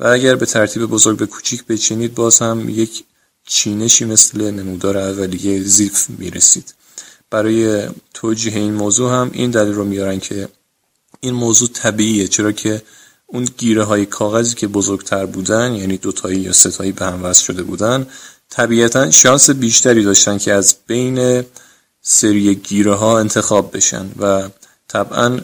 و 0.00 0.06
اگر 0.06 0.34
به 0.36 0.46
ترتیب 0.46 0.86
بزرگ 0.86 1.18
به 1.18 1.26
کوچیک 1.26 1.64
بچینید 1.64 2.14
باز 2.14 2.38
هم 2.38 2.68
یک 2.68 3.04
چینشی 3.46 4.04
مثل 4.04 4.50
نمودار 4.50 4.98
اولیه 4.98 5.62
زیف 5.62 6.10
می‌رسید. 6.10 6.74
برای 7.30 7.88
توجیه 8.14 8.56
این 8.56 8.74
موضوع 8.74 9.12
هم 9.12 9.30
این 9.32 9.50
دلیل 9.50 9.72
رو 9.72 9.84
میارن 9.84 10.20
که 10.20 10.48
این 11.20 11.34
موضوع 11.34 11.68
طبیعیه. 11.68 12.28
چرا 12.28 12.52
که 12.52 12.82
اون 13.26 13.44
گیره 13.58 13.84
های 13.84 14.06
کاغذی 14.06 14.54
که 14.54 14.68
بزرگتر 14.68 15.26
بودن 15.26 15.72
یعنی 15.72 15.96
دوتایی 15.96 16.40
یا 16.40 16.52
ستایی 16.52 16.92
به 16.92 17.04
هم 17.04 17.24
وصل 17.24 17.44
شده 17.44 17.62
بودن 17.62 18.06
طبیعتا 18.50 19.10
شانس 19.10 19.50
بیشتری 19.50 20.04
داشتن 20.04 20.38
که 20.38 20.52
از 20.52 20.76
بین 20.86 21.44
سری 22.10 22.54
گیره 22.54 22.94
ها 22.94 23.18
انتخاب 23.18 23.76
بشن 23.76 24.10
و 24.20 24.48
طبعا 24.88 25.40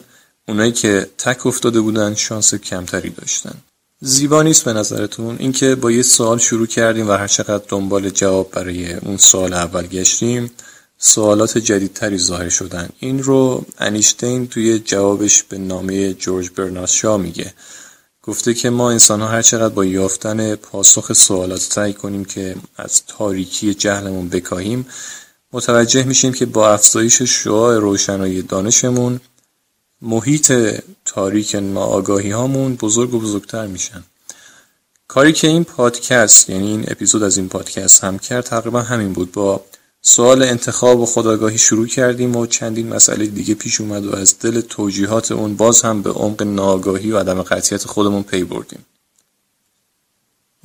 اونایی 0.47 0.71
که 0.71 1.09
تک 1.17 1.45
افتاده 1.45 1.81
بودن 1.81 2.15
شانس 2.15 2.55
کمتری 2.55 3.09
داشتن. 3.09 3.53
زیبا 3.99 4.43
نیست 4.43 4.65
به 4.65 4.73
نظرتون 4.73 5.35
اینکه 5.39 5.75
با 5.75 5.91
یه 5.91 6.03
سوال 6.03 6.37
شروع 6.37 6.67
کردیم 6.67 7.09
و 7.09 7.11
هر 7.11 7.27
چقدر 7.27 7.63
دنبال 7.67 8.09
جواب 8.09 8.51
برای 8.51 8.93
اون 8.93 9.17
سوال 9.17 9.53
اول 9.53 9.87
گشتیم 9.87 10.51
سوالات 10.97 11.57
جدیدتری 11.57 12.17
ظاهر 12.17 12.49
شدن. 12.49 12.89
این 12.99 13.23
رو 13.23 13.65
انیشتین 13.79 14.47
توی 14.47 14.79
جوابش 14.79 15.43
به 15.43 15.57
نامه 15.57 16.13
جورج 16.13 16.49
برناس 16.55 16.91
شا 16.91 17.17
میگه. 17.17 17.53
گفته 18.23 18.53
که 18.53 18.69
ما 18.69 18.91
انسان 18.91 19.21
ها 19.21 19.27
هر 19.27 19.41
چقدر 19.41 19.73
با 19.73 19.85
یافتن 19.85 20.55
پاسخ 20.55 21.13
سوالات 21.13 21.61
سعی 21.61 21.93
کنیم 21.93 22.25
که 22.25 22.55
از 22.77 23.03
تاریکی 23.07 23.73
جهلمون 23.73 24.29
بکاهیم 24.29 24.85
متوجه 25.55 26.03
میشیم 26.03 26.33
که 26.33 26.45
با 26.45 26.73
افزایش 26.73 27.21
شعاع 27.21 27.79
روشنایی 27.79 28.41
دانشمون 28.41 29.19
محیط 30.01 30.53
تاریک 31.05 31.55
ناآگاهی 31.55 32.31
هامون 32.31 32.75
بزرگ 32.75 33.13
و 33.13 33.19
بزرگتر 33.19 33.67
میشن. 33.67 34.03
کاری 35.07 35.33
که 35.33 35.47
این 35.47 35.63
پادکست 35.63 36.49
یعنی 36.49 36.67
این 36.67 36.85
اپیزود 36.87 37.23
از 37.23 37.37
این 37.37 37.49
پادکست 37.49 38.03
هم 38.03 38.19
کرد 38.19 38.43
تقریبا 38.43 38.81
همین 38.81 39.13
بود. 39.13 39.31
با 39.31 39.65
سوال 40.01 40.43
انتخاب 40.43 40.99
و 40.99 41.05
خداگاهی 41.05 41.57
شروع 41.57 41.87
کردیم 41.87 42.35
و 42.35 42.45
چندین 42.45 42.93
مسئله 42.93 43.25
دیگه 43.25 43.53
پیش 43.53 43.81
اومد 43.81 44.05
و 44.05 44.15
از 44.15 44.39
دل 44.39 44.61
توجیهات 44.61 45.31
اون 45.31 45.55
باز 45.55 45.81
هم 45.81 46.01
به 46.01 46.11
عمق 46.11 46.43
ناآگاهی 46.43 47.11
و 47.11 47.19
عدم 47.19 47.41
قطعیت 47.41 47.85
خودمون 47.85 48.23
پی 48.23 48.43
بردیم. 48.43 48.85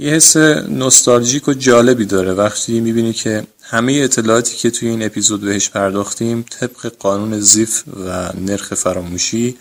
یه 0.00 0.10
حس 0.10 0.36
نوستالژیک 0.36 1.48
و 1.48 1.52
جالبی 1.52 2.04
داره. 2.04 2.32
وقتی 2.32 2.80
می‌بینی 2.80 3.12
که 3.12 3.46
همه 3.62 3.92
اطلاعاتی 3.92 4.56
که 4.56 4.70
توی 4.70 4.88
این 4.88 5.02
اپیزود 5.02 5.40
بهش 5.40 5.68
پرداختیم 5.68 6.44
طبق 6.50 6.86
قانون 6.98 7.40
زیف 7.40 7.82
و 8.06 8.32
نرخ 8.40 8.74
فراموشی 8.74 9.56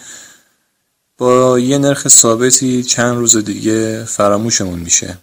با 1.18 1.60
یه 1.60 1.78
نرخ 1.78 2.08
ثابتی 2.08 2.84
چند 2.84 3.18
روز 3.18 3.38
دیگه 3.38 4.04
فراموشمون 4.04 4.80
میشه. 4.80 5.18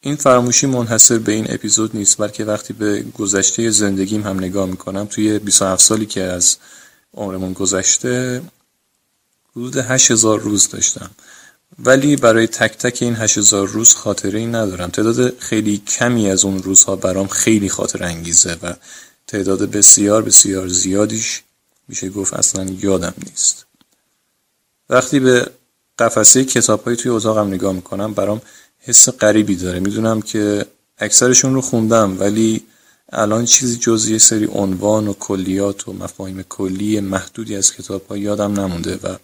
این 0.00 0.16
فراموشی 0.16 0.66
منحصر 0.66 1.18
به 1.18 1.32
این 1.32 1.46
اپیزود 1.48 1.96
نیست 1.96 2.18
بلکه 2.18 2.44
وقتی 2.44 2.72
به 2.72 3.02
گذشته 3.02 3.70
زندگیم 3.70 4.22
هم 4.22 4.38
نگاه 4.38 4.66
می‌کنم 4.66 5.04
توی 5.04 5.38
27 5.38 5.84
سالی 5.84 6.06
که 6.06 6.22
از 6.22 6.56
عمرمون 7.14 7.52
گذشته 7.52 8.42
حدود 9.50 9.76
8000 9.76 10.40
روز 10.40 10.68
داشتم. 10.68 11.10
ولی 11.78 12.16
برای 12.16 12.46
تک 12.46 12.78
تک 12.78 12.98
این 13.02 13.14
8000 13.14 13.68
روز 13.68 13.94
خاطره 13.94 14.38
ای 14.38 14.46
ندارم. 14.46 14.90
تعداد 14.90 15.38
خیلی 15.38 15.78
کمی 15.78 16.30
از 16.30 16.44
اون 16.44 16.62
روزها 16.62 16.96
برام 16.96 17.26
خیلی 17.26 17.68
خاطر 17.68 18.04
انگیزه 18.04 18.56
و 18.62 18.74
تعداد 19.26 19.70
بسیار 19.70 20.22
بسیار 20.22 20.68
زیادیش 20.68 21.42
میشه 21.88 22.08
گفت 22.08 22.34
اصلا 22.34 22.64
یادم 22.80 23.14
نیست. 23.26 23.66
وقتی 24.90 25.20
به 25.20 25.50
قفسه 25.98 26.44
کتاب 26.44 26.94
توی 26.94 27.10
اتاقم 27.10 27.48
نگاه 27.48 27.72
می‌کنم 27.72 28.14
برام 28.14 28.42
حس 28.78 29.08
غریبی 29.08 29.56
داره. 29.56 29.80
می‌دونم 29.80 30.22
که 30.22 30.66
اکثرشون 30.98 31.54
رو 31.54 31.60
خوندم 31.60 32.20
ولی 32.20 32.64
الان 33.12 33.44
چیزی 33.44 33.76
جز 33.76 34.08
یه 34.08 34.18
سری 34.18 34.48
عنوان 34.52 35.08
و 35.08 35.12
کلیات 35.12 35.88
و 35.88 35.92
مفاهیم 35.92 36.42
کلی 36.42 37.00
محدودی 37.00 37.56
از 37.56 37.72
کتاب 37.72 38.06
ها 38.06 38.16
یادم 38.16 38.60
نمونده 38.60 38.96
و 39.02 39.16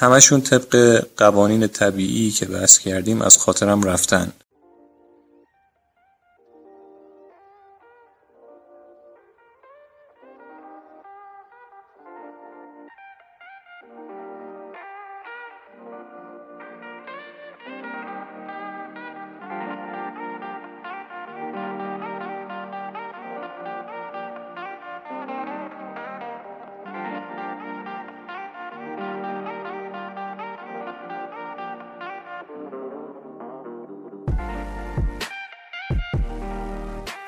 همشون 0.00 0.40
طبق 0.40 1.04
قوانین 1.16 1.66
طبیعی 1.66 2.30
که 2.30 2.46
بحث 2.46 2.78
کردیم 2.78 3.22
از 3.22 3.38
خاطرم 3.38 3.82
رفتن. 3.82 4.32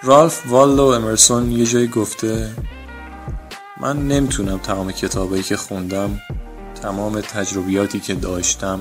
رالف 0.04 0.46
والدو 0.46 0.84
امرسون 0.86 1.50
یه 1.50 1.66
جایی 1.66 1.86
گفته 1.86 2.50
من 3.80 4.08
نمی‌تونم 4.08 4.58
تمام 4.58 4.92
کتابایی 4.92 5.42
که 5.42 5.56
خوندم 5.56 6.20
تمام 6.82 7.20
تجربیاتی 7.20 8.00
که 8.00 8.14
داشتم 8.14 8.80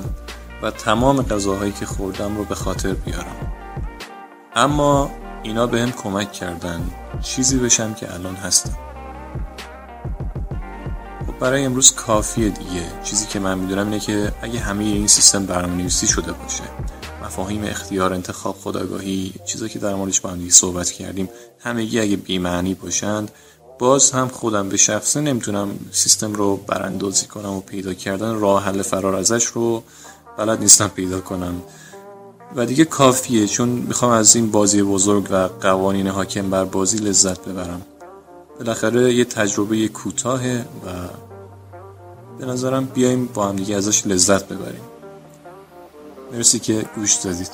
و 0.64 0.72
تمام 0.72 1.22
غذاهایی 1.22 1.72
که 1.72 1.86
خوردم 1.86 2.38
رو 2.38 2.44
به 2.44 2.56
خاطر 2.56 2.94
بیارم. 2.94 3.54
اما 4.56 5.12
اینا 5.44 5.68
به 5.68 5.82
هم 5.82 5.92
کمک 5.92 6.32
کردن 6.32 6.92
چیزی 7.22 7.58
بشم 7.58 7.94
که 7.94 8.14
الان 8.14 8.36
هستم. 8.36 8.78
خب 11.28 11.40
برای 11.40 11.66
امروز 11.66 11.96
کافیه 11.96 12.50
دیگه. 12.50 12.84
چیزی 13.04 13.28
که 13.28 13.40
من 13.40 13.58
می‌دونم 13.58 13.86
اینه 13.86 14.00
که 14.00 14.32
اگه 14.42 14.60
همه 14.60 14.84
این 14.84 15.08
سیستم 15.08 15.46
برنامه 15.46 15.76
نویسی 15.76 16.08
شده 16.08 16.32
باشه 16.32 16.64
مفاهیم 17.32 17.64
اختیار 17.64 18.14
انتخاب 18.14 18.56
خداگاهی 18.56 19.34
چیزا 19.46 19.68
که 19.68 19.80
در 19.80 19.96
موردش 19.96 20.22
با 20.22 20.30
هم 20.30 20.50
صحبت 20.50 20.92
کردیم 20.92 21.30
همگی 21.60 22.00
اگه 22.00 22.16
بیمعنی 22.16 22.74
باشند 22.74 23.32
باز 23.80 24.12
هم 24.12 24.28
خودم 24.28 24.70
به 24.70 24.78
شخصه 24.78 25.22
نمی‌تونم 25.22 25.70
سیستم 25.92 26.34
رو 26.34 26.58
براندازی 26.58 27.26
کنم 27.26 27.50
و 27.50 27.62
پیدا 27.62 27.94
کردن 27.94 28.40
راه 28.40 28.64
حل 28.64 28.82
فرار 28.82 29.16
ازش 29.16 29.46
رو 29.46 29.84
بلد 30.38 30.60
نیستم 30.60 30.88
پیدا 30.88 31.22
کنم. 31.22 31.62
و 32.56 32.66
دیگه 32.66 32.86
کافیه 32.86 33.48
چون 33.48 33.70
می‌خوام 33.70 34.12
از 34.12 34.36
این 34.36 34.52
بازی 34.52 34.82
بزرگ 34.84 35.28
و 35.32 35.50
قوانین 35.62 36.08
حاکم 36.08 36.50
بر 36.50 36.66
بازی 36.66 36.98
لذت 36.98 37.46
ببرم. 37.46 37.82
بالاخره 38.60 39.14
یه 39.14 39.26
تجربه 39.26 39.88
کوتاهه 39.88 40.66
و 40.86 40.90
به 42.40 42.46
نظرم 42.46 42.86
بیایم 42.86 43.26
با 43.26 43.48
هم 43.48 43.56
دیگه 43.56 43.76
ازش 43.76 44.08
لذت 44.08 44.48
ببریم. 44.48 44.91
مرسی 46.32 46.60
که 46.60 46.86
گوش 46.96 47.14
دادید. 47.14 47.50